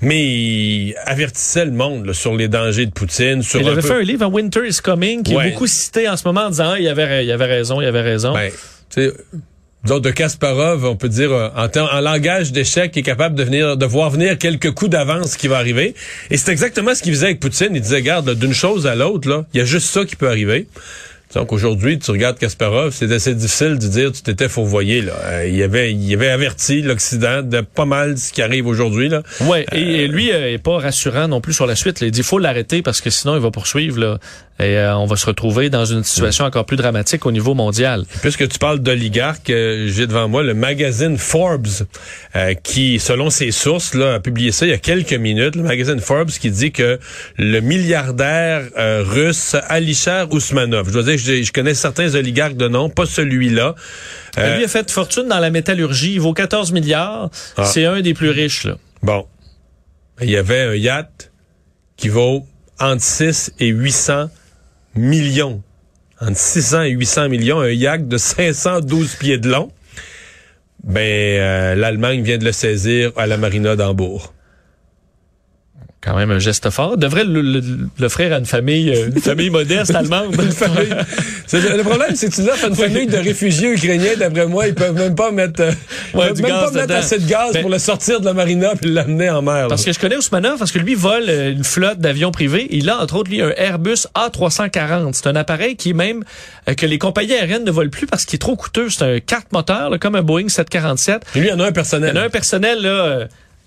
mais 0.00 0.24
il 0.24 0.94
avertissait 1.04 1.64
le 1.64 1.72
monde 1.72 2.12
sur 2.12 2.34
les 2.34 2.48
dangers 2.48 2.86
de 2.86 2.92
Poutine. 2.92 3.42
Sur 3.42 3.60
il 3.60 3.68
avait 3.68 3.82
fait 3.82 3.94
un 3.94 4.02
livre, 4.02 4.26
Winter 4.26 4.66
is 4.66 4.78
Coming, 4.82 5.22
qui 5.22 5.34
est 5.34 5.50
beaucoup 5.50 5.66
cité 5.66 6.08
en 6.08 6.16
ce 6.16 6.26
moment 6.26 6.42
en 6.42 6.50
disant 6.50 6.70
ah, 6.72 6.80
il 6.80 6.88
avait 6.88 7.24
il 7.24 7.32
avait 7.32 7.46
raison, 7.46 7.80
il 7.80 7.86
avait 7.86 8.02
raison. 8.02 8.34
Ben, 8.34 8.50
de 9.86 10.10
Kasparov, 10.10 10.84
on 10.84 10.96
peut 10.96 11.08
dire 11.08 11.32
euh, 11.32 11.48
en, 11.56 11.68
en 11.78 12.00
langage 12.00 12.52
d'échec, 12.52 12.90
qui 12.90 13.00
est 13.00 13.04
capable 13.04 13.34
de 13.36 13.44
venir, 13.44 13.76
de 13.76 13.86
voir 13.86 14.10
venir 14.10 14.36
quelques 14.36 14.72
coups 14.72 14.90
d'avance 14.90 15.36
qui 15.36 15.48
va 15.48 15.58
arriver. 15.58 15.94
Et 16.30 16.36
c'est 16.36 16.50
exactement 16.50 16.94
ce 16.94 17.02
qu'il 17.02 17.12
faisait 17.12 17.26
avec 17.26 17.40
Poutine. 17.40 17.70
Il 17.72 17.80
disait, 17.80 18.02
garde, 18.02 18.34
d'une 18.34 18.52
chose 18.52 18.86
à 18.86 18.94
l'autre, 18.94 19.28
là, 19.28 19.46
il 19.54 19.58
y 19.58 19.60
a 19.60 19.64
juste 19.64 19.88
ça 19.88 20.04
qui 20.04 20.16
peut 20.16 20.28
arriver. 20.28 20.66
Donc 21.34 21.52
aujourd'hui, 21.52 21.98
tu 21.98 22.10
regardes 22.12 22.38
Kasparov, 22.38 22.92
c'est 22.92 23.12
assez 23.12 23.34
difficile 23.34 23.78
de 23.78 23.88
dire 23.88 24.12
tu 24.12 24.22
t'étais 24.22 24.48
fourvoyé. 24.48 25.02
Là. 25.02 25.12
Euh, 25.24 25.48
il, 25.48 25.60
avait, 25.62 25.92
il 25.92 26.14
avait 26.14 26.30
averti 26.30 26.82
l'Occident 26.82 27.42
de 27.42 27.60
pas 27.60 27.84
mal 27.84 28.16
ce 28.16 28.32
qui 28.32 28.42
arrive 28.42 28.66
aujourd'hui. 28.66 29.08
Là. 29.08 29.22
Ouais, 29.42 29.66
et, 29.72 30.04
euh, 30.04 30.06
lui 30.06 30.32
euh, 30.32 30.52
est 30.52 30.58
pas 30.58 30.78
rassurant 30.78 31.28
non 31.28 31.40
plus 31.40 31.52
sur 31.52 31.66
la 31.66 31.74
suite. 31.74 32.00
Il 32.00 32.10
dit 32.10 32.22
faut 32.22 32.38
l'arrêter 32.38 32.80
parce 32.80 33.00
que 33.00 33.10
sinon 33.10 33.34
il 33.34 33.42
va 33.42 33.50
poursuivre. 33.50 33.98
Là, 33.98 34.18
et 34.58 34.78
on 34.78 35.06
va 35.06 35.16
se 35.16 35.26
retrouver 35.26 35.68
dans 35.70 35.84
une 35.84 36.02
situation 36.02 36.44
encore 36.44 36.64
plus 36.64 36.76
dramatique 36.76 37.26
au 37.26 37.32
niveau 37.32 37.54
mondial. 37.54 38.04
puisque 38.22 38.48
tu 38.48 38.58
parles 38.58 38.78
d'oligarques, 38.78 39.48
j'ai 39.48 40.06
devant 40.06 40.28
moi 40.28 40.42
le 40.42 40.54
magazine 40.54 41.18
Forbes 41.18 41.66
qui, 42.62 42.98
selon 42.98 43.30
ses 43.30 43.50
sources, 43.50 43.94
là, 43.94 44.14
a 44.14 44.20
publié 44.20 44.52
ça 44.52 44.66
il 44.66 44.70
y 44.70 44.72
a 44.72 44.78
quelques 44.78 45.12
minutes. 45.12 45.56
Le 45.56 45.62
magazine 45.62 46.00
Forbes 46.00 46.30
qui 46.30 46.50
dit 46.50 46.72
que 46.72 46.98
le 47.36 47.60
milliardaire 47.60 48.62
russe 48.76 49.56
Alisher 49.68 50.24
Ousmanov, 50.30 50.88
je 50.88 50.92
dois 50.92 51.02
dire 51.02 51.18
je, 51.18 51.52
connais 51.52 51.74
certains 51.74 52.14
oligarques 52.14 52.56
de 52.56 52.68
nom, 52.68 52.88
pas 52.88 53.06
celui-là. 53.06 53.74
Euh, 54.38 54.56
lui 54.56 54.64
a 54.64 54.68
fait 54.68 54.90
fortune 54.90 55.28
dans 55.28 55.38
la 55.38 55.50
métallurgie. 55.50 56.14
Il 56.14 56.20
vaut 56.20 56.34
14 56.34 56.72
milliards. 56.72 57.30
Ah. 57.56 57.64
C'est 57.64 57.84
un 57.84 58.00
des 58.00 58.14
plus 58.14 58.30
riches. 58.30 58.64
Là. 58.64 58.76
Bon. 59.02 59.26
Il 60.20 60.30
y 60.30 60.36
avait 60.36 60.62
un 60.62 60.74
yacht 60.74 61.32
qui 61.96 62.08
vaut 62.08 62.46
entre 62.78 63.02
6 63.02 63.52
et 63.58 63.68
800 63.68 64.28
millions. 64.96 65.62
Entre 66.20 66.38
600 66.38 66.82
et 66.82 66.90
800 66.90 67.28
millions. 67.28 67.60
Un 67.60 67.70
yacht 67.70 68.08
de 68.08 68.16
512 68.16 69.16
pieds 69.16 69.38
de 69.38 69.48
long. 69.48 69.70
Ben, 70.84 71.00
euh, 71.00 71.74
l'Allemagne 71.74 72.22
vient 72.22 72.38
de 72.38 72.44
le 72.44 72.52
saisir 72.52 73.12
à 73.16 73.26
la 73.26 73.36
marina 73.36 73.76
d'Hambourg 73.76 74.32
quand 76.06 76.16
même 76.16 76.30
un 76.30 76.38
geste 76.38 76.70
fort. 76.70 76.96
Devrait 76.96 77.24
l'offrir 77.98 78.32
à 78.32 78.38
une 78.38 78.46
famille, 78.46 78.90
euh, 78.90 79.08
une 79.08 79.20
famille 79.20 79.50
modeste 79.50 79.92
allemande. 79.92 80.40
famille. 80.52 80.94
Le 81.52 81.82
problème, 81.82 82.14
c'est 82.14 82.30
que 82.30 82.34
tu 82.34 82.42
l'offres 82.42 82.64
à 82.64 82.68
une 82.68 82.76
famille 82.76 83.06
de 83.06 83.16
réfugiés 83.16 83.72
ukrainiens. 83.72 84.12
D'après 84.16 84.46
moi, 84.46 84.68
ils 84.68 84.74
peuvent 84.74 84.94
même 84.94 85.16
pas 85.16 85.32
mettre, 85.32 85.60
euh, 85.62 85.72
ouais, 86.14 86.32
même 86.34 86.52
pas 86.52 86.70
mettre 86.70 86.94
assez 86.94 87.18
de 87.18 87.26
gaz 87.26 87.52
ben 87.54 87.62
pour 87.62 87.70
le 87.70 87.78
sortir 87.78 88.20
de 88.20 88.24
la 88.24 88.34
marina 88.34 88.74
puis 88.80 88.88
l'amener 88.88 89.30
en 89.30 89.42
mer. 89.42 89.66
Parce 89.66 89.84
que 89.84 89.92
je 89.92 89.98
connais 89.98 90.16
Ousmanov, 90.16 90.58
parce 90.58 90.70
que 90.70 90.78
lui 90.78 90.94
vole 90.94 91.24
euh, 91.28 91.50
une 91.50 91.64
flotte 91.64 91.98
d'avions 91.98 92.30
privés. 92.30 92.68
Il 92.70 92.88
a 92.88 93.00
entre 93.00 93.16
autres 93.16 93.30
lui 93.30 93.42
un 93.42 93.52
Airbus 93.56 94.06
A340. 94.14 95.10
C'est 95.14 95.26
un 95.26 95.36
appareil 95.36 95.74
qui 95.74 95.92
même 95.92 96.22
que 96.76 96.86
les 96.86 96.98
compagnies 96.98 97.32
aériennes 97.32 97.64
ne 97.64 97.70
volent 97.72 97.90
plus 97.90 98.06
parce 98.06 98.24
qu'il 98.24 98.36
est 98.36 98.38
trop 98.38 98.54
coûteux. 98.54 98.90
C'est 98.90 99.04
un 99.04 99.18
quatre 99.18 99.52
moteur, 99.52 99.90
comme 100.00 100.14
un 100.14 100.22
Boeing 100.22 100.48
747. 100.48 101.22
Et 101.34 101.40
lui, 101.40 101.48
il 101.48 101.52
en 101.52 101.60
a 101.60 101.66
un 101.66 101.72
personnel. 101.72 102.12
Il 102.14 102.18
en 102.18 102.22
a 102.22 102.26
un 102.26 102.30
personnel 102.30 102.80
là 102.80 103.26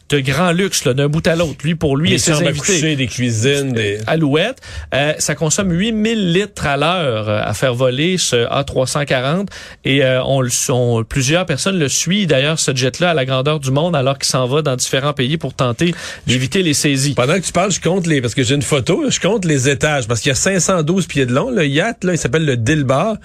de 0.10 0.20
grand 0.20 0.52
luxe 0.52 0.86
d'un 0.88 1.08
bout 1.08 1.26
à 1.28 1.36
l'autre. 1.36 1.58
Lui, 1.64 1.76
pour 1.76 1.96
lui 1.96 2.14
et 2.14 2.18
ses 2.18 2.32
invités. 2.32 2.96
des 2.96 3.08
cuisines, 3.08 3.74
des... 3.74 4.00
Alouettes. 4.08 4.60
Euh, 4.94 5.14
ça 5.20 5.36
consomme 5.36 5.72
8000 5.72 6.34
litres 6.34 6.66
à 6.66 6.78
l'heure 6.78 7.30
euh, 7.30 7.42
à 7.44 7.54
faire 7.54 7.74
voler 7.74 8.18
ce 8.18 8.36
A340 8.36 9.48
et 9.86 10.04
euh, 10.04 10.24
on, 10.24 10.44
on, 10.70 11.04
plusieurs 11.04 11.46
personnes 11.46 11.78
le 11.78 11.90
suivent 11.90 12.28
d'ailleurs 12.28 12.60
ce 12.60 12.76
jet-là 12.76 13.12
à 13.12 13.14
la 13.14 13.26
grandeur 13.26 13.60
du 13.60 13.72
monde 13.72 13.96
alors 13.96 14.18
qu'il 14.18 14.30
s'en 14.30 14.48
va 14.48 14.62
dans 14.62 14.76
différents 14.76 15.14
pays 15.14 15.38
pour 15.38 15.54
tenter 15.54 15.94
d'éviter 16.28 16.64
les 16.64 16.74
saisies. 16.74 17.14
Pendant 17.14 17.36
que 17.36 17.46
tu 17.46 17.52
parles, 17.52 17.72
je 17.72 17.80
compte 17.82 18.08
les 18.08 18.22
parce 18.22 18.34
que 18.34 18.44
j'ai 18.44 18.56
une 18.56 18.62
photo, 18.62 19.10
je 19.10 19.20
compte 19.20 19.46
les 19.46 19.70
étages 19.70 20.08
parce 20.08 20.22
qu'il 20.22 20.30
y 20.30 20.34
a 20.34 20.36
512 20.36 21.08
pieds 21.08 21.26
de 21.26 21.34
long 21.34 21.50
le 21.52 21.66
yacht 21.66 22.04
là, 22.04 22.14
il 22.14 22.18
s'appelle 22.18 22.46
le 22.46 22.58
Dilbar. 22.58 23.16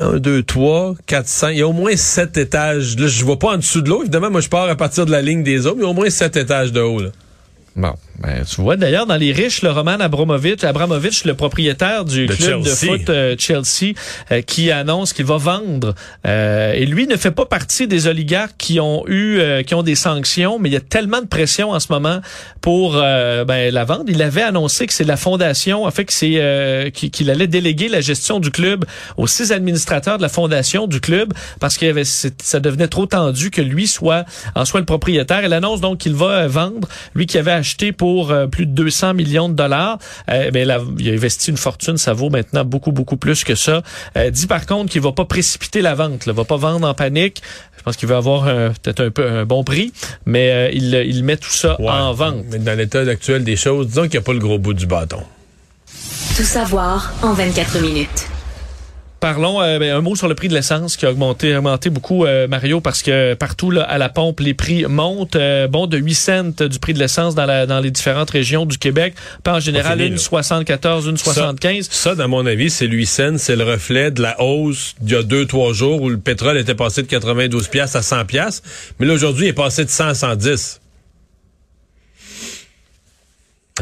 1, 0.00 0.18
2, 0.18 0.42
3, 0.42 0.94
4, 1.06 1.28
5. 1.28 1.50
Il 1.50 1.58
y 1.58 1.62
a 1.62 1.68
au 1.68 1.72
moins 1.72 1.94
7 1.94 2.36
étages. 2.36 2.96
Là, 2.98 3.06
je 3.06 3.24
vois 3.24 3.38
pas 3.38 3.54
en 3.54 3.56
dessous 3.58 3.82
de 3.82 3.88
l'eau. 3.88 4.02
Évidemment, 4.02 4.30
moi, 4.30 4.40
je 4.40 4.48
pars 4.48 4.68
à 4.68 4.76
partir 4.76 5.06
de 5.06 5.10
la 5.10 5.22
ligne 5.22 5.42
des 5.42 5.66
eaux, 5.66 5.74
mais 5.74 5.82
il 5.82 5.84
y 5.84 5.86
a 5.86 5.90
au 5.90 5.94
moins 5.94 6.10
7 6.10 6.36
étages 6.36 6.72
de 6.72 6.80
haut. 6.80 7.02
Bon, 7.76 7.94
ben, 8.20 8.44
tu 8.44 8.60
vois 8.60 8.76
d'ailleurs 8.76 9.06
dans 9.06 9.16
les 9.16 9.32
riches, 9.32 9.62
le 9.62 9.70
Roman 9.70 9.92
Abramovich, 9.92 10.62
Abramovich, 10.62 11.24
le 11.24 11.32
propriétaire 11.32 12.04
du 12.04 12.26
club 12.26 12.62
de 12.62 12.68
foot 12.68 13.08
euh, 13.08 13.34
Chelsea, 13.38 13.94
euh, 14.30 14.42
qui 14.42 14.70
annonce 14.70 15.14
qu'il 15.14 15.24
va 15.24 15.38
vendre. 15.38 15.94
Euh, 16.26 16.74
et 16.74 16.84
lui 16.84 17.06
ne 17.06 17.16
fait 17.16 17.30
pas 17.30 17.46
partie 17.46 17.86
des 17.86 18.08
oligarques 18.08 18.56
qui 18.58 18.78
ont 18.78 19.04
eu, 19.08 19.40
qui 19.66 19.74
ont 19.74 19.82
des 19.82 19.94
sanctions, 19.94 20.58
mais 20.58 20.68
il 20.68 20.72
y 20.72 20.76
a 20.76 20.80
tellement 20.80 21.22
de 21.22 21.26
pression 21.26 21.70
en 21.70 21.80
ce 21.80 21.90
moment 21.90 22.20
pour 22.60 22.92
ben, 22.92 23.72
la 23.72 23.84
vente. 23.84 24.02
Il 24.06 24.20
avait 24.20 24.42
annoncé 24.42 24.86
que 24.86 24.92
c'est 24.92 25.04
la 25.04 25.16
fondation, 25.16 25.84
en 25.84 25.90
fait, 25.90 26.04
que 26.04 26.12
c'est 26.12 26.92
qu'il 26.92 27.30
allait 27.30 27.46
déléguer 27.46 27.88
la 27.88 28.02
gestion 28.02 28.38
du 28.38 28.50
club 28.50 28.84
aux 29.16 29.26
six 29.26 29.50
administrateurs 29.50 30.18
de 30.18 30.22
la 30.22 30.28
fondation 30.28 30.86
du 30.86 31.00
club 31.00 31.32
parce 31.58 31.78
que 31.78 32.04
ça 32.04 32.60
devenait 32.60 32.88
trop 32.88 33.06
tendu 33.06 33.50
que 33.50 33.62
lui 33.62 33.86
soit 33.86 34.24
en 34.54 34.66
soit 34.66 34.80
le 34.80 34.86
propriétaire. 34.86 35.42
Il 35.42 35.52
annonce 35.54 35.80
donc 35.80 35.98
qu'il 35.98 36.14
va 36.14 36.46
vendre, 36.48 36.86
lui 37.14 37.24
qui 37.24 37.38
avait 37.38 37.52
acheté 37.52 37.92
pour 37.92 38.09
euh, 38.30 38.46
plus 38.46 38.66
de 38.66 38.72
200 38.72 39.14
millions 39.14 39.48
de 39.48 39.54
dollars. 39.54 39.98
Euh, 40.30 40.50
ben, 40.50 40.62
il 40.98 41.08
a 41.08 41.12
investi 41.12 41.50
une 41.50 41.56
fortune, 41.56 41.96
ça 41.96 42.12
vaut 42.12 42.30
maintenant 42.30 42.64
beaucoup, 42.64 42.92
beaucoup 42.92 43.16
plus 43.16 43.44
que 43.44 43.54
ça. 43.54 43.82
Euh, 44.16 44.30
dit 44.30 44.46
par 44.46 44.66
contre 44.66 44.90
qu'il 44.92 45.00
va 45.00 45.12
pas 45.12 45.24
précipiter 45.24 45.82
la 45.82 45.94
vente, 45.94 46.26
il 46.26 46.32
va 46.32 46.44
pas 46.44 46.56
vendre 46.56 46.86
en 46.86 46.94
panique. 46.94 47.42
Je 47.76 47.82
pense 47.82 47.96
qu'il 47.96 48.08
va 48.08 48.18
avoir 48.18 48.44
peut-être 48.44 49.00
un 49.00 49.10
peu 49.10 49.26
un 49.26 49.46
bon 49.46 49.64
prix, 49.64 49.90
mais 50.26 50.70
il, 50.74 50.92
il 50.92 51.24
met 51.24 51.38
tout 51.38 51.50
ça 51.50 51.80
en 51.80 52.12
vente. 52.12 52.44
Mais 52.50 52.58
dans 52.58 52.76
l'état 52.76 53.00
actuel 53.00 53.42
des 53.42 53.56
choses, 53.56 53.86
disons 53.86 54.02
qu'il 54.02 54.12
n'y 54.12 54.18
a 54.18 54.22
pas 54.22 54.34
le 54.34 54.38
gros 54.38 54.58
bout 54.58 54.74
du 54.74 54.86
bâton. 54.86 55.22
Tout 56.36 56.42
savoir 56.42 57.14
en 57.22 57.32
24 57.32 57.80
minutes. 57.80 58.29
Parlons 59.20 59.60
euh, 59.60 59.78
ben, 59.78 59.94
un 59.94 60.00
mot 60.00 60.16
sur 60.16 60.28
le 60.28 60.34
prix 60.34 60.48
de 60.48 60.54
l'essence 60.54 60.96
qui 60.96 61.04
a 61.04 61.10
augmenté, 61.10 61.54
augmenté 61.54 61.90
beaucoup, 61.90 62.24
euh, 62.24 62.48
Mario, 62.48 62.80
parce 62.80 63.02
que 63.02 63.34
partout 63.34 63.70
là, 63.70 63.82
à 63.82 63.98
la 63.98 64.08
pompe, 64.08 64.40
les 64.40 64.54
prix 64.54 64.86
montent. 64.86 65.36
Euh, 65.36 65.68
bon, 65.68 65.86
de 65.86 65.98
8 65.98 66.14
cents 66.14 66.44
du 66.44 66.78
prix 66.78 66.94
de 66.94 66.98
l'essence 66.98 67.34
dans, 67.34 67.44
la, 67.44 67.66
dans 67.66 67.80
les 67.80 67.90
différentes 67.90 68.30
régions 68.30 68.64
du 68.64 68.78
Québec. 68.78 69.14
Pas 69.44 69.56
en 69.56 69.60
général, 69.60 69.98
fini, 69.98 70.08
une 70.08 70.14
là. 70.14 70.18
74, 70.18 71.06
une 71.06 71.18
75. 71.18 71.88
Ça, 71.90 72.14
dans 72.14 72.28
mon 72.28 72.46
avis, 72.46 72.70
c'est 72.70 72.86
8 72.86 73.06
cents, 73.06 73.38
c'est 73.38 73.56
le 73.56 73.64
reflet 73.64 74.10
de 74.10 74.22
la 74.22 74.40
hausse 74.40 74.94
d'il 75.02 75.16
y 75.16 75.18
a 75.18 75.22
deux, 75.22 75.44
trois 75.44 75.74
jours 75.74 76.00
où 76.00 76.08
le 76.08 76.18
pétrole 76.18 76.56
était 76.56 76.74
passé 76.74 77.02
de 77.02 77.06
92 77.06 77.68
piastres 77.68 77.96
à 77.96 78.02
100 78.02 78.24
piastres. 78.24 78.66
Mais 78.98 79.06
là, 79.06 79.12
aujourd'hui, 79.12 79.46
il 79.46 79.48
est 79.50 79.52
passé 79.52 79.84
de 79.84 79.90
100 79.90 80.08
à 80.08 80.14
110. 80.14 80.79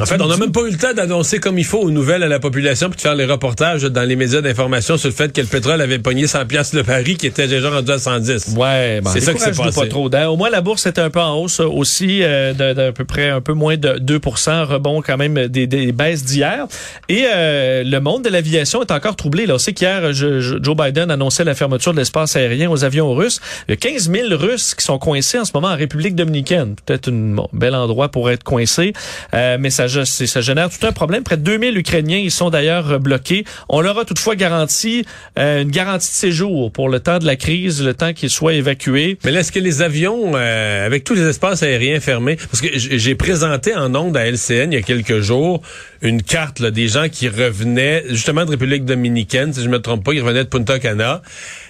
En 0.01 0.07
fait, 0.07 0.21
on 0.21 0.29
n'a 0.29 0.37
même 0.37 0.53
pas 0.53 0.63
eu 0.63 0.71
le 0.71 0.77
temps 0.77 0.93
d'annoncer 0.95 1.39
comme 1.39 1.59
il 1.59 1.65
faut 1.65 1.79
aux 1.79 1.91
nouvelles 1.91 2.23
à 2.23 2.29
la 2.29 2.39
population 2.39 2.89
puis 2.89 2.97
de 2.97 3.01
faire 3.01 3.15
les 3.15 3.25
reportages 3.25 3.83
dans 3.83 4.03
les 4.03 4.17
médias 4.17 4.41
d'information 4.41 4.97
sur 4.97 5.09
le 5.09 5.15
fait 5.15 5.33
que 5.33 5.41
le 5.41 5.47
pétrole 5.47 5.81
avait 5.81 5.99
pogné 5.99 6.27
100 6.27 6.47
piastres 6.47 6.77
le 6.77 6.85
pari 6.85 7.17
qui 7.17 7.27
était 7.27 7.49
déjà 7.49 7.71
rendu 7.71 7.91
à 7.91 7.99
110. 7.99 8.55
Ouais, 8.57 9.01
ben, 9.01 9.11
C'est 9.13 9.21
ça 9.21 9.35
qui 9.35 9.41
s'est 9.41 9.53
passé. 9.53 9.81
pas 9.81 9.87
trop. 9.87 10.09
Au 10.09 10.37
moins, 10.37 10.51
la 10.51 10.61
bourse 10.61 10.87
était 10.87 11.01
un 11.01 11.11
peu 11.11 11.21
en 11.21 11.35
hausse 11.37 11.61
aussi, 11.61 12.21
euh, 12.23 12.53
d'à 12.53 12.93
peu 12.93 13.05
près 13.05 13.29
un 13.29 13.41
peu 13.41 13.53
moins 13.53 13.77
de 13.77 13.99
2% 13.99 14.65
rebond 14.65 15.03
quand 15.03 15.17
même 15.17 15.49
des, 15.49 15.67
des 15.67 15.93
baisses 15.93 16.25
d'hier. 16.25 16.67
Et 17.09 17.25
euh, 17.27 17.83
le 17.85 18.01
monde 18.01 18.25
de 18.25 18.29
l'aviation 18.29 18.83
est 18.83 18.91
encore 18.91 19.17
troublé. 19.17 19.47
Là. 19.47 19.55
On 19.55 19.59
sait 19.59 19.73
qu'hier, 19.73 20.13
Joe 20.13 20.77
Biden 20.77 21.11
annonçait 21.11 21.45
la 21.45 21.55
fermeture 21.55 21.93
de 21.93 21.99
l'espace 21.99 22.37
aérien 22.37 22.71
aux 22.71 22.85
avions 22.85 23.15
russes. 23.15 23.41
Il 23.69 23.73
y 23.73 23.75
a 23.75 23.77
15 23.77 24.11
000 24.11 24.29
Russes 24.31 24.75
qui 24.75 24.85
sont 24.85 24.99
coincés 24.99 25.39
en 25.39 25.45
ce 25.45 25.53
moment 25.55 25.69
en 25.69 25.77
République 25.77 26.15
dominicaine. 26.15 26.77
Peut-être 26.87 27.09
un 27.11 27.35
bon, 27.35 27.49
bel 27.53 27.75
endroit 27.75 28.09
pour 28.09 28.31
être 28.31 28.45
coincé, 28.45 28.93
euh, 29.35 29.57
mais 29.59 29.71
ça, 29.71 29.88
ça 29.89 30.41
génère 30.41 30.71
tout 30.71 30.87
un 30.87 30.93
problème. 30.93 31.23
Près 31.23 31.37
de 31.37 31.43
2000 31.43 31.77
Ukrainiens, 31.77 32.19
ils 32.19 32.31
sont 32.31 32.51
d'ailleurs 32.51 32.93
euh, 32.93 32.99
bloqués. 32.99 33.45
On 33.69 33.81
leur 33.81 33.99
a 33.99 34.05
toutefois 34.05 34.37
garanti 34.37 35.05
euh, 35.39 35.63
une 35.63 35.71
garantie 35.71 36.09
de 36.09 36.15
séjour 36.15 36.71
pour 36.71 36.89
le 36.89 37.01
temps 37.01 37.19
de 37.19 37.27
la 37.27 37.37
crise, 37.37 37.83
le 37.83 37.95
temps 37.95 38.13
qu'ils 38.13 38.31
soient 38.31 38.55
évacués. 38.55 39.19
Mais 39.25 39.33
est-ce 39.33 39.53
que 39.53 39.59
les 39.59 39.83
avions, 39.83 40.33
euh, 40.35 40.87
avec 40.87 41.05
tous 41.05 41.15
les 41.15 41.27
espaces 41.27 41.63
aériens 41.63 42.01
fermés, 42.01 42.37
parce 42.37 42.61
que 42.61 42.69
j'ai 42.75 43.15
présenté 43.15 43.75
en 43.75 43.95
ondes 43.95 44.17
à 44.17 44.27
LCN 44.27 44.73
il 44.73 44.75
y 44.75 44.79
a 44.79 44.83
quelques 44.83 45.21
jours 45.21 45.63
une 46.03 46.23
carte 46.23 46.61
là, 46.61 46.71
des 46.71 46.89
gens 46.89 47.09
qui 47.09 47.29
revenaient 47.29 48.05
justement 48.11 48.45
de 48.45 48.51
République 48.51 48.85
dominicaine, 48.85 49.53
si 49.53 49.63
je 49.63 49.69
me 49.69 49.81
trompe 49.81 50.05
pas, 50.05 50.13
ils 50.13 50.21
revenaient 50.21 50.45
de 50.45 50.49
Punta 50.49 50.79
Cana. 50.79 51.23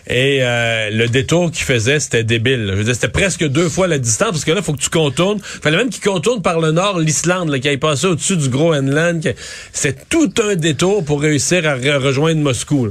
Et 0.09 0.39
euh, 0.43 0.91
le 0.91 1.07
détour 1.09 1.51
qu'ils 1.51 1.65
faisaient, 1.65 2.01
c'était 2.01 2.25
débile. 2.25 2.67
Je 2.71 2.77
veux 2.77 2.85
dire, 2.85 2.95
c'était 2.95 3.09
presque 3.09 3.47
deux 3.47 3.69
fois 3.69 3.87
la 3.87 3.99
distance, 3.99 4.31
parce 4.31 4.45
que 4.45 4.53
là, 4.53 4.63
faut 4.63 4.73
que 4.73 4.81
tu 4.81 4.89
contournes. 4.91 5.39
fallait 5.41 5.77
même 5.77 5.91
qu'ils 5.91 6.03
contournent 6.03 6.43
par 6.43 6.61
le 6.61 6.71
nord 6.73 6.99
l'Islande, 6.99 7.51
là, 7.51 7.59
qui 7.59 7.69
aille 7.69 7.77
passer 7.77 8.07
au-dessus 8.07 8.37
du 8.37 8.49
Groenland. 8.49 9.35
C'est 9.73 10.09
tout 10.09 10.33
un 10.43 10.55
détour 10.55 11.05
pour 11.05 11.21
réussir 11.21 11.67
à 11.69 11.77
re- 11.77 11.99
rejoindre 11.99 12.41
Moscou. 12.41 12.89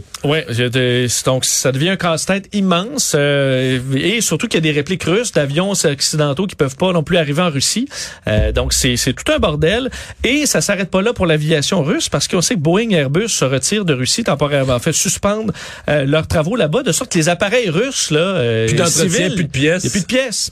c'est- 0.52 1.26
donc 1.26 1.46
ça 1.46 1.72
devient 1.72 1.90
un 1.90 1.96
casse-tête 1.96 2.50
immense 2.54 3.14
euh, 3.18 3.80
et 3.96 4.22
surtout 4.22 4.48
qu'il 4.48 4.58
y 4.58 4.68
a 4.68 4.72
des 4.72 4.78
répliques 4.78 5.04
russes 5.04 5.32
d'avions 5.32 5.72
occidentaux 5.72 6.48
qui 6.48 6.56
peuvent 6.56 6.76
pas 6.76 6.92
non 6.92 7.04
plus 7.04 7.18
arriver 7.18 7.42
en 7.42 7.50
Russie. 7.50 7.88
Euh, 8.28 8.52
donc 8.52 8.74
c'est 8.74 8.96
tout 9.14 9.32
un 9.32 9.40
bordel 9.40 9.90
et 10.24 10.46
ça 10.46 10.62
s'arrête 10.62 10.90
pas 10.90 11.02
là 11.02 11.14
pour 11.14 11.26
l'aviation 11.26 11.84
russe 11.84 12.10
parce 12.10 12.28
qu'on 12.28 12.42
sait 12.42 12.56
que 12.56 12.60
Boeing 12.60 12.90
et 12.92 12.96
Airbus 12.96 13.30
se 13.30 13.46
retirent 13.46 13.86
de 13.86 13.94
Russie 13.94 14.24
temporairement, 14.24 14.74
en 14.76 14.80
fait 14.80 14.94
suspendre 14.94 15.54
euh, 15.90 16.06
leurs 16.06 16.28
travaux 16.28 16.56
là-bas 16.56 16.84
de 16.84 16.92
sorte 16.92 17.07
que 17.10 17.18
les 17.18 17.30
appareils 17.30 17.70
russes 17.70 18.12
là, 18.12 18.20
euh, 18.20 18.68
Plus 18.68 18.86
civils, 18.88 19.34
plus 19.36 19.44
de 19.46 19.50
pièces. 19.50 19.84
il 19.84 19.88
y 19.88 19.90
a 19.90 19.92
plus 19.92 20.02
de 20.02 20.06
pièces. 20.06 20.52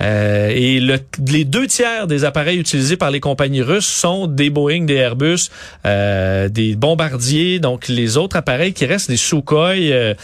Euh, 0.00 0.48
et 0.52 0.80
le- 0.80 0.98
les 1.28 1.44
deux 1.44 1.66
tiers 1.68 2.06
des 2.08 2.24
appareils 2.24 2.58
utilisés 2.58 2.96
par 2.96 3.10
les 3.12 3.20
compagnies 3.20 3.62
russes 3.62 3.86
sont 3.86 4.26
des 4.26 4.50
Boeing, 4.50 4.84
des 4.84 4.94
Airbus, 4.96 5.48
euh, 5.86 6.48
des 6.48 6.74
bombardiers. 6.74 7.60
Donc 7.60 7.86
les 7.88 8.16
autres 8.16 8.36
appareils 8.36 8.72
qui 8.72 8.84
restent, 8.86 9.10
des 9.10 9.16
Sukhoi. 9.16 9.74
euh, 9.76 10.14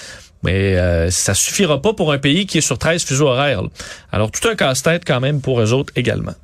mais 0.43 0.77
euh, 0.77 1.11
ça 1.11 1.35
suffira 1.35 1.81
pas 1.83 1.93
pour 1.93 2.12
un 2.12 2.19
pays 2.19 2.47
qui 2.47 2.59
est 2.59 2.62
sur 2.62 2.79
13 2.79 3.05
fuseaux 3.05 3.29
horaires. 3.29 3.62
là. 3.62 3.69
Alors 4.12 4.31
tout 4.33 4.49
un 4.49 4.55
casse-tête 4.57 5.03
quand 5.07 5.21
même 5.21 5.41
pour 5.41 5.61
eux 5.61 5.73
autres 5.73 5.93
également. 5.97 6.35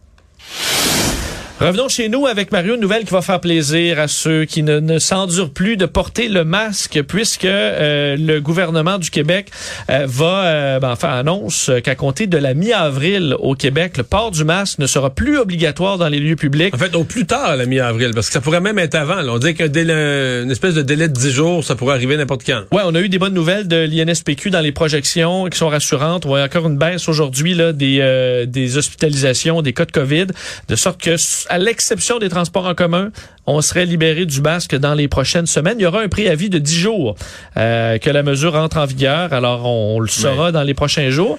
Revenons 1.60 1.88
chez 1.88 2.08
nous 2.08 2.26
avec 2.26 2.50
Mario, 2.50 2.74
une 2.74 2.80
nouvelle 2.80 3.04
qui 3.04 3.12
va 3.12 3.22
faire 3.22 3.38
plaisir 3.38 4.00
à 4.00 4.08
ceux 4.08 4.44
qui 4.44 4.64
ne, 4.64 4.80
ne 4.80 4.98
s'endurent 4.98 5.52
plus 5.52 5.76
de 5.76 5.86
porter 5.86 6.28
le 6.28 6.44
masque 6.44 7.00
puisque 7.06 7.44
euh, 7.44 8.16
le 8.18 8.40
gouvernement 8.40 8.98
du 8.98 9.08
Québec 9.08 9.52
euh, 9.88 10.04
va 10.08 10.44
euh, 10.46 10.80
ben, 10.80 10.90
enfin 10.90 11.10
annonce 11.10 11.70
qu'à 11.84 11.94
compter 11.94 12.26
de 12.26 12.36
la 12.38 12.54
mi-avril 12.54 13.36
au 13.38 13.54
Québec, 13.54 13.98
le 13.98 14.02
port 14.02 14.32
du 14.32 14.42
masque 14.42 14.80
ne 14.80 14.88
sera 14.88 15.10
plus 15.10 15.38
obligatoire 15.38 15.96
dans 15.96 16.08
les 16.08 16.18
lieux 16.18 16.34
publics. 16.34 16.74
En 16.74 16.78
fait, 16.78 16.96
au 16.96 17.04
plus 17.04 17.24
tard, 17.24 17.56
la 17.56 17.66
mi-avril, 17.66 18.10
parce 18.14 18.26
que 18.26 18.32
ça 18.32 18.40
pourrait 18.40 18.60
même 18.60 18.80
être 18.80 18.96
avant. 18.96 19.22
là. 19.22 19.32
On 19.32 19.38
dit 19.38 19.54
qu'un 19.54 19.68
délai, 19.68 20.42
une 20.42 20.50
espèce 20.50 20.74
de 20.74 20.82
délai 20.82 21.06
de 21.06 21.14
10 21.14 21.30
jours, 21.30 21.64
ça 21.64 21.76
pourrait 21.76 21.94
arriver 21.94 22.16
n'importe 22.16 22.42
quand. 22.44 22.64
Ouais, 22.72 22.82
on 22.84 22.96
a 22.96 23.00
eu 23.00 23.08
des 23.08 23.20
bonnes 23.20 23.32
nouvelles 23.32 23.68
de 23.68 23.76
l'INSPQ 23.76 24.50
dans 24.50 24.60
les 24.60 24.72
projections 24.72 25.46
qui 25.46 25.56
sont 25.56 25.68
rassurantes. 25.68 26.26
On 26.26 26.30
voit 26.30 26.42
encore 26.42 26.66
une 26.66 26.78
baisse 26.78 27.08
aujourd'hui 27.08 27.54
là 27.54 27.72
des 27.72 27.98
euh, 28.00 28.44
des 28.44 28.76
hospitalisations, 28.76 29.62
des 29.62 29.72
cas 29.72 29.84
de 29.84 29.92
Covid, 29.92 30.26
de 30.66 30.76
sorte 30.76 31.00
que 31.00 31.16
à 31.48 31.58
l'exception 31.58 32.18
des 32.18 32.28
transports 32.28 32.66
en 32.66 32.74
commun, 32.74 33.10
on 33.46 33.60
serait 33.60 33.86
libéré 33.86 34.26
du 34.26 34.40
masque 34.40 34.74
dans 34.74 34.94
les 34.94 35.08
prochaines 35.08 35.46
semaines. 35.46 35.76
Il 35.78 35.82
y 35.82 35.86
aura 35.86 36.00
un 36.00 36.08
préavis 36.08 36.50
de 36.50 36.58
10 36.58 36.74
jours 36.74 37.16
euh, 37.56 37.98
que 37.98 38.10
la 38.10 38.22
mesure 38.22 38.54
entre 38.54 38.78
en 38.78 38.86
vigueur. 38.86 39.32
Alors 39.32 39.66
on, 39.66 39.96
on 39.96 40.00
le 40.00 40.08
saura 40.08 40.52
dans 40.52 40.62
les 40.62 40.74
prochains 40.74 41.10
jours. 41.10 41.38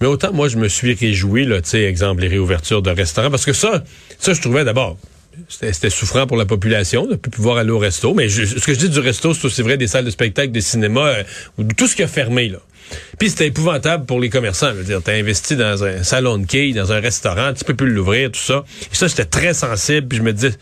Mais 0.00 0.06
autant, 0.06 0.32
moi, 0.32 0.48
je 0.48 0.56
me 0.56 0.68
suis 0.68 0.94
réjoui, 0.94 1.44
là, 1.44 1.60
tu 1.60 1.70
sais, 1.70 1.82
exemple, 1.82 2.22
les 2.22 2.28
réouvertures 2.28 2.80
de 2.80 2.90
restaurants, 2.90 3.30
parce 3.30 3.44
que 3.44 3.52
ça, 3.52 3.84
ça, 4.18 4.32
je 4.32 4.40
trouvais 4.40 4.64
d'abord, 4.64 4.96
c'était 5.48 5.90
souffrant 5.90 6.26
pour 6.26 6.36
la 6.36 6.46
population 6.46 7.06
de 7.06 7.16
plus 7.16 7.30
pouvoir 7.30 7.56
aller 7.58 7.70
au 7.70 7.78
resto. 7.78 8.14
Mais 8.14 8.28
je- 8.28 8.44
ce 8.44 8.64
que 8.64 8.74
je 8.74 8.78
dis 8.78 8.88
du 8.88 9.00
resto, 9.00 9.34
c'est 9.34 9.44
aussi 9.44 9.62
vrai 9.62 9.76
des 9.76 9.86
salles 9.86 10.04
de 10.04 10.10
spectacle, 10.10 10.52
des 10.52 10.60
cinémas, 10.60 11.08
euh, 11.58 11.64
tout 11.76 11.86
ce 11.86 11.96
qui 11.96 12.02
a 12.02 12.08
fermé, 12.08 12.48
là. 12.48 12.58
Puis 13.18 13.30
c'était 13.30 13.46
épouvantable 13.46 14.04
pour 14.04 14.18
les 14.20 14.30
commerçants. 14.30 14.70
Je 14.70 14.74
veux 14.78 14.84
dire, 14.84 15.00
t'as 15.02 15.14
investi 15.14 15.54
dans 15.56 15.84
un 15.84 16.02
salon 16.02 16.38
de 16.38 16.46
quilles, 16.46 16.74
dans 16.74 16.90
un 16.92 16.98
restaurant, 17.00 17.52
tu 17.54 17.64
peux 17.64 17.74
plus 17.74 17.90
l'ouvrir, 17.92 18.32
tout 18.32 18.40
ça. 18.40 18.64
Et 18.92 18.94
ça, 18.96 19.06
j'étais 19.06 19.26
très 19.26 19.54
sensible. 19.54 20.08
Puis 20.08 20.18
je 20.18 20.22
me 20.24 20.32
disais, 20.32 20.54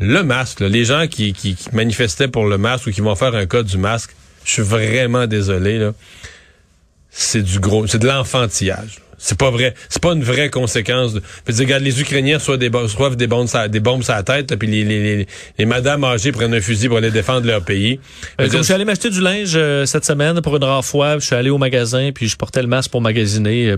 le 0.00 0.22
masque, 0.24 0.60
là, 0.60 0.68
les 0.68 0.84
gens 0.84 1.06
qui, 1.06 1.32
qui, 1.32 1.54
qui 1.54 1.68
manifestaient 1.74 2.26
pour 2.28 2.46
le 2.46 2.58
masque 2.58 2.88
ou 2.88 2.90
qui 2.90 3.00
vont 3.00 3.14
faire 3.14 3.34
un 3.34 3.46
cas 3.46 3.62
du 3.62 3.78
masque, 3.78 4.10
je 4.44 4.52
suis 4.54 4.62
vraiment 4.62 5.26
désolé, 5.28 5.78
là. 5.78 5.92
C'est 7.10 7.42
du 7.42 7.58
gros, 7.60 7.86
c'est 7.86 7.98
de 7.98 8.06
l'enfantillage. 8.06 8.98
C'est 9.22 9.36
pas 9.38 9.50
vrai. 9.50 9.74
C'est 9.90 10.00
pas 10.00 10.12
une 10.14 10.22
vraie 10.24 10.48
conséquence. 10.48 11.12
De... 11.12 11.20
Fait 11.44 11.52
dire, 11.52 11.66
regarde, 11.66 11.82
les 11.82 12.00
Ukrainiens 12.00 12.38
reçoivent 12.38 12.56
des, 12.58 12.68
reçoivent 12.68 13.16
des 13.16 13.26
bombes, 13.26 13.48
sur- 13.48 13.68
des 13.68 13.78
bombes 13.80 14.02
sur 14.02 14.14
la 14.14 14.22
tête, 14.22 14.56
puis 14.56 14.66
les, 14.66 14.82
les, 14.82 15.16
les, 15.18 15.26
les 15.58 15.64
madames 15.66 16.04
âgées 16.04 16.32
prennent 16.32 16.54
un 16.54 16.60
fusil 16.62 16.88
pour 16.88 16.96
aller 16.96 17.10
défendre 17.10 17.46
leur 17.46 17.62
pays. 17.62 18.00
Euh, 18.40 18.44
Je 18.44 18.48
dire, 18.48 18.64
suis 18.64 18.72
allé 18.72 18.86
m'acheter 18.86 19.10
du 19.10 19.20
linge 19.20 19.52
euh, 19.56 19.84
cette 19.84 20.06
semaine 20.06 20.40
pour 20.40 20.56
une 20.56 20.64
rare 20.64 20.84
fois, 20.84 21.18
je 21.18 21.26
suis 21.26 21.36
allé 21.36 21.50
au 21.50 21.58
magasin 21.58 22.10
puis 22.14 22.28
je 22.28 22.36
portais 22.36 22.62
le 22.62 22.68
masque 22.68 22.90
pour 22.90 23.02
magasiner. 23.02 23.72
euh, 23.72 23.76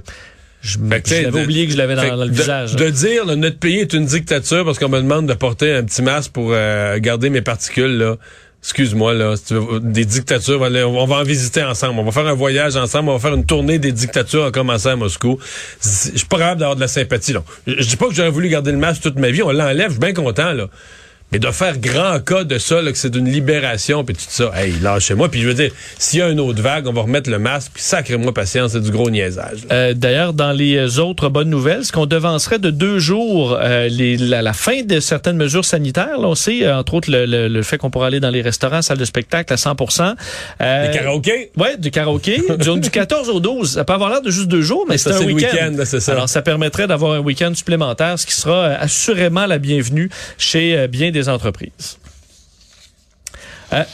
Je, 0.63 0.79
de- 0.79 1.43
oublié 1.43 1.67
que 1.67 1.73
je 1.73 1.77
l'avais 1.77 1.97
dans, 1.97 2.07
dans 2.17 2.25
le 2.25 2.31
de- 2.31 2.35
visage. 2.37 2.77
De 2.77 2.89
dire, 2.91 3.25
là, 3.27 3.35
notre 3.35 3.59
pays 3.59 3.81
est 3.81 3.93
une 3.95 4.07
dictature 4.07 4.65
parce 4.65 4.79
qu'on 4.79 4.89
me 4.89 4.99
demande 5.01 5.27
de 5.29 5.35
porter 5.35 5.73
un 5.75 5.83
petit 5.83 6.03
masque 6.03 6.31
pour 6.31 6.51
euh, 6.53 6.99
garder 7.01 7.31
mes 7.31 7.43
particules, 7.43 7.99
là. 7.99 8.17
Excuse-moi, 8.63 9.13
là, 9.15 9.35
des 9.81 10.05
dictatures, 10.05 10.61
on 10.61 11.07
va 11.07 11.17
en 11.17 11.23
visiter 11.25 11.65
ensemble. 11.65 11.99
On 11.99 12.05
va 12.05 12.13
faire 12.13 12.27
un 12.29 12.35
voyage 12.35 12.77
ensemble, 12.77 13.09
on 13.09 13.15
va 13.15 13.19
faire 13.19 13.35
une 13.35 13.45
tournée 13.45 13.81
des 13.81 13.91
dictatures 13.91 14.45
en 14.45 14.51
commençant 14.53 14.91
à 14.91 14.97
Moscou. 14.97 15.39
Je 15.83 16.17
suis 16.17 16.27
pas 16.29 16.39
capable 16.39 16.61
d'avoir 16.61 16.77
de 16.77 16.81
la 16.81 16.89
sympathie, 16.89 17.33
là. 17.33 17.43
Je 17.67 17.75
je 17.81 17.89
dis 17.89 17.97
pas 17.97 18.07
que 18.07 18.15
j'aurais 18.15 18.31
voulu 18.31 18.49
garder 18.49 18.71
le 18.71 18.79
masque 18.79 19.03
toute 19.03 19.19
ma 19.19 19.31
vie, 19.31 19.43
on 19.43 19.51
l'enlève, 19.51 19.89
je 19.89 19.93
suis 19.93 20.01
bien 20.01 20.13
content, 20.13 20.53
là. 20.53 20.69
Mais 21.33 21.39
de 21.39 21.51
faire 21.51 21.79
grand 21.79 22.21
cas 22.21 22.45
de 22.45 22.59
ça, 22.59 22.83
là, 22.83 22.93
que 22.93 22.99
c'est 22.99 23.09
d'une 23.11 23.29
libération, 23.31 24.05
puis 24.05 24.15
tout 24.15 24.23
ça, 24.29 24.53
hey, 24.55 24.75
lâchez-moi. 24.83 25.31
Puis 25.31 25.41
je 25.41 25.49
veux 25.49 25.55
dire, 25.55 25.71
s'il 25.99 26.19
y 26.19 26.23
a 26.23 26.29
une 26.29 26.41
autre 26.41 26.61
vague, 26.61 26.87
on 26.87 26.93
va 26.93 27.03
remettre 27.03 27.31
le 27.31 27.39
masque, 27.39 27.71
puis 27.75 27.83
sacrez-moi 27.83 28.35
patience, 28.35 28.73
c'est 28.73 28.83
du 28.83 28.91
gros 28.91 29.09
niaisage. 29.11 29.61
Euh, 29.73 29.95
D'ailleurs, 29.95 30.35
dans 30.35 30.53
les 30.53 30.99
autres 30.99 31.29
bonnes 31.31 31.49
nouvelles, 31.49 31.85
ce 31.85 31.93
qu'on 31.93 32.05
devancerait 32.07 32.59
de 32.59 32.71
deux 32.71 32.99
jours 32.99 33.59
euh, 33.61 33.89
les, 33.89 34.17
la, 34.19 34.43
la 34.43 34.53
fin 34.53 34.83
de 34.83 35.01
certaines 35.01 35.37
mesures 35.37 35.65
sanitaires, 35.65 36.19
là, 36.21 36.29
on 36.29 36.35
sait, 36.35 36.65
euh, 36.65 36.77
entre 36.77 36.95
autres, 36.95 37.11
le, 37.11 37.25
le- 37.25 37.49
le 37.49 37.63
fait 37.63 37.79
qu'on 37.79 37.91
pourra 37.91 38.09
aller 38.09 38.21
dans 38.21 38.31
les 38.31 38.43
restaurants, 38.43 38.83
salles 38.83 38.99
de 38.99 39.05
spectacle 39.07 39.53
à 39.53 39.57
100% 39.57 40.15
euh, 40.61 40.87
Les 40.91 40.99
karaokés? 40.99 41.51
Ouais, 41.57 41.77
du 41.79 41.91
karaoké. 41.91 42.43
du, 42.59 42.81
du 42.81 42.91
14 42.91 43.31
au 43.31 43.41
12. 43.41 43.73
Ça 43.73 43.85
peut 43.85 43.95
avoir 43.95 44.11
l'air 44.11 44.21
de 44.23 44.31
juste 44.31 44.49
deux 44.49 44.61
jours, 44.63 44.85
mais 44.89 44.99
c'est 44.99 45.13
un 45.13 45.21
week-end. 45.25 45.73
c'est 45.87 46.01
ça. 46.01 46.13
Alors, 46.13 46.29
ça 46.29 46.43
permettrait 46.43 46.87
d'avoir 46.87 47.13
un 47.13 47.21
week-end 47.21 47.53
supplémentaire, 47.55 48.19
ce 48.19 48.27
qui 48.27 48.35
sera 48.35 48.55
euh, 48.65 48.77
assurément 48.79 49.47
la 49.47 49.59
bienvenue 49.59 50.11
chez 50.37 50.77
euh, 50.77 50.87
bien 50.89 51.11
des 51.11 51.22
entreprises. 51.29 51.99
Euh, 53.73 53.85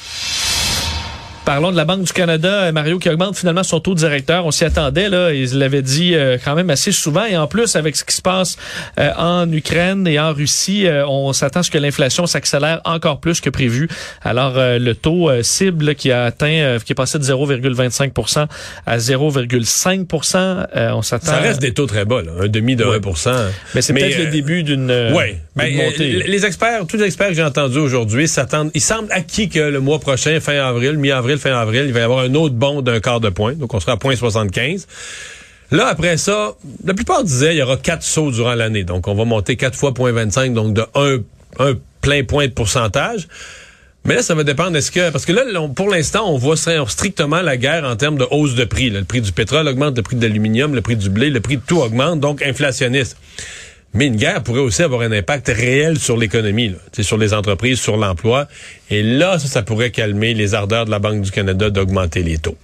Parlons 1.49 1.73
de 1.73 1.79
la 1.79 1.87
Banque 1.87 2.03
du 2.03 2.12
Canada, 2.12 2.64
euh, 2.64 2.73
Mario, 2.73 2.99
qui 2.99 3.09
augmente 3.09 3.35
finalement 3.35 3.62
son 3.62 3.81
taux 3.81 3.95
directeur. 3.95 4.45
On 4.45 4.51
s'y 4.51 4.67
attendait, 4.67 5.09
là. 5.09 5.33
Ils 5.33 5.59
l'avaient 5.59 5.81
dit 5.81 6.14
euh, 6.14 6.37
quand 6.45 6.55
même 6.55 6.69
assez 6.69 6.93
souvent. 6.93 7.25
Et 7.25 7.38
en 7.38 7.47
plus, 7.47 7.75
avec 7.75 7.97
ce 7.97 8.05
qui 8.05 8.14
se 8.14 8.21
passe 8.21 8.59
euh, 9.01 9.11
en 9.17 9.51
Ukraine 9.51 10.07
et 10.07 10.21
en 10.21 10.35
Russie, 10.35 10.87
euh, 10.87 11.07
on 11.07 11.33
s'attend 11.33 11.61
à 11.61 11.62
ce 11.62 11.71
que 11.71 11.79
l'inflation 11.79 12.27
s'accélère 12.27 12.83
encore 12.85 13.19
plus 13.21 13.41
que 13.41 13.49
prévu. 13.49 13.88
Alors, 14.21 14.57
le 14.59 14.93
taux 14.93 15.31
cible 15.43 15.95
qui 15.95 16.12
a 16.12 16.25
atteint, 16.25 16.77
qui 16.85 16.93
est 16.93 16.95
passé 16.95 17.19
de 17.19 17.25
0,25% 17.25 18.47
à 18.85 18.99
0,5 18.99 20.67
euh, 20.77 20.91
on 20.91 21.01
s'attend... 21.01 21.29
Ça 21.29 21.38
reste 21.38 21.62
des 21.62 21.73
taux 21.73 21.87
très 21.87 22.05
bas, 22.05 22.21
là, 22.21 22.33
un 22.43 22.49
demi 22.49 22.77
de 22.77 22.85
Ouais. 22.85 22.99
1 22.99 23.47
Mais 23.75 23.81
c'est 23.81 23.95
peut-être 23.95 24.19
le 24.19 24.27
début 24.27 24.64
d'une... 24.64 24.91
Ouais, 25.14 25.41
Ben, 25.59 25.81
euh, 25.81 26.23
les 26.27 26.47
experts, 26.47 26.87
tous 26.87 26.97
les 26.97 27.05
experts 27.05 27.29
que 27.29 27.35
j'ai 27.35 27.42
entendus 27.44 27.79
aujourd'hui 27.79 28.27
s'attendent, 28.29 28.71
il 28.75 28.81
semble 28.81 29.11
acquis 29.12 29.49
que 29.49 29.59
le 29.59 29.81
mois 29.81 29.99
prochain, 29.99 30.38
fin 30.40 30.55
avril, 30.59 30.92
mi-avril, 30.99 31.38
fin 31.38 31.53
avril, 31.59 31.85
il 31.87 31.92
va 31.92 32.01
y 32.01 32.03
avoir 32.03 32.21
un 32.21 32.35
autre 32.35 32.55
bond 32.55 32.81
d'un 32.83 33.01
quart 33.01 33.21
de 33.21 33.29
point. 33.29 33.53
Donc, 33.55 33.75
on 33.75 33.81
sera 33.81 33.92
à 33.92 33.97
0.75. 33.97 34.87
Là, 35.71 35.87
après 35.88 36.16
ça, 36.16 36.55
la 36.85 36.94
plupart 36.94 37.23
disaient 37.25 37.55
il 37.55 37.59
y 37.59 37.62
aura 37.62 37.77
quatre 37.77 38.03
sauts 38.03 38.31
durant 38.31 38.55
l'année. 38.55 38.85
Donc, 38.85 39.07
on 39.09 39.14
va 39.14 39.25
monter 39.25 39.57
quatre 39.57 39.77
fois 39.77 39.90
0.25, 39.90 40.55
donc 40.55 40.73
de 40.75 40.83
un, 40.94 41.18
un 41.59 41.75
plein 42.01 42.25
point 42.25 42.47
de 42.47 42.53
pourcentage. 42.53 43.29
Mais 44.05 44.14
là, 44.14 44.23
ça 44.23 44.35
va 44.35 44.44
dépendre. 44.44 44.75
Est-ce 44.77 44.90
que 44.90 45.11
parce 45.11 45.27
que 45.27 45.33
là, 45.33 45.42
pour 45.75 45.90
l'instant, 45.90 46.33
on 46.33 46.38
voit 46.38 46.55
stri- 46.55 46.88
strictement 46.88 47.42
la 47.42 47.59
guerre 47.59 47.85
en 47.85 47.97
termes 47.97 48.16
de 48.16 48.27
hausse 48.31 48.55
de 48.55 48.64
prix. 48.64 48.88
là. 48.88 49.01
Le 49.01 49.05
prix 49.05 49.21
du 49.21 49.33
pétrole 49.33 49.68
augmente, 49.68 49.97
le 49.97 50.03
prix 50.03 50.16
de 50.16 50.23
l'aluminium, 50.27 50.75
le 50.75 50.81
prix 50.81 50.97
du 50.97 51.11
blé, 51.11 51.29
le 51.29 51.40
prix 51.40 51.57
de 51.57 51.62
tout 51.66 51.81
augmente, 51.81 52.18
donc 52.21 52.40
inflationniste. 52.40 53.18
Mais 53.94 54.07
une 54.07 54.16
guerre 54.16 54.42
pourrait 54.42 54.61
aussi 54.61 54.83
avoir 54.83 55.01
un 55.01 55.12
impact 55.12 55.48
réel 55.48 55.98
sur 55.98 56.16
l'économie, 56.16 56.74
sur 57.01 57.16
les 57.16 57.33
entreprises, 57.33 57.81
sur 57.81 57.96
l'emploi. 57.96 58.46
Et 58.90 59.03
là, 59.03 59.38
ça, 59.38 59.48
ça 59.48 59.62
pourrait 59.62 59.90
calmer 59.90 60.35
les 60.35 60.55
ardeurs 60.55 60.85
de 60.85 60.90
la 60.90 60.98
Banque 60.98 61.22
du 61.22 61.31
Canada 61.31 61.70
d'augmenter 61.70 62.22
les 62.22 62.38
taux. 62.38 62.57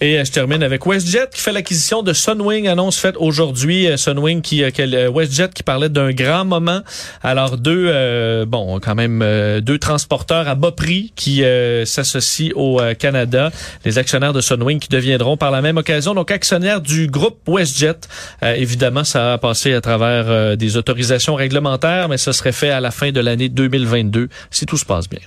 Et 0.00 0.18
euh, 0.18 0.24
je 0.24 0.30
termine 0.30 0.62
avec 0.62 0.84
WestJet 0.84 1.30
qui 1.32 1.40
fait 1.40 1.52
l'acquisition 1.52 2.02
de 2.02 2.12
Sunwing, 2.12 2.68
annonce 2.68 2.98
faite 2.98 3.14
aujourd'hui. 3.18 3.86
Euh, 3.86 3.96
Sunwing 3.96 4.42
qui, 4.42 4.62
euh, 4.62 5.10
WestJet 5.10 5.48
qui 5.54 5.62
parlait 5.62 5.88
d'un 5.88 6.12
grand 6.12 6.44
moment. 6.44 6.82
Alors 7.22 7.56
deux, 7.56 7.86
euh, 7.88 8.44
bon, 8.44 8.78
quand 8.78 8.94
même 8.94 9.22
euh, 9.22 9.60
deux 9.62 9.78
transporteurs 9.78 10.48
à 10.48 10.54
bas 10.54 10.72
prix 10.72 11.12
qui 11.16 11.44
euh, 11.44 11.86
s'associent 11.86 12.52
au 12.56 12.80
Canada. 12.98 13.50
Les 13.84 13.96
actionnaires 13.96 14.34
de 14.34 14.42
Sunwing 14.42 14.80
qui 14.80 14.88
deviendront 14.88 15.38
par 15.38 15.50
la 15.50 15.62
même 15.62 15.78
occasion 15.78 16.14
donc 16.14 16.30
actionnaires 16.30 16.82
du 16.82 17.06
groupe 17.06 17.38
WestJet. 17.46 18.00
Évidemment, 18.42 19.04
ça 19.04 19.34
a 19.34 19.38
passé 19.38 19.72
à 19.72 19.80
travers 19.80 20.56
des 20.56 20.76
autorisations 20.76 21.34
réglementaires, 21.34 22.08
mais 22.08 22.18
ce 22.18 22.32
serait 22.32 22.52
fait 22.52 22.70
à 22.70 22.80
la 22.80 22.90
fin 22.90 23.12
de 23.12 23.20
l'année 23.20 23.48
2022 23.48 24.28
si 24.50 24.66
tout 24.66 24.76
se 24.76 24.84
passe 24.84 25.08
bien. 25.08 25.20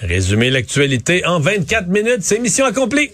Résumer 0.00 0.50
l'actualité 0.50 1.24
en 1.26 1.40
24 1.40 1.88
minutes, 1.88 2.20
c'est 2.20 2.38
mission 2.38 2.66
accomplie. 2.66 3.10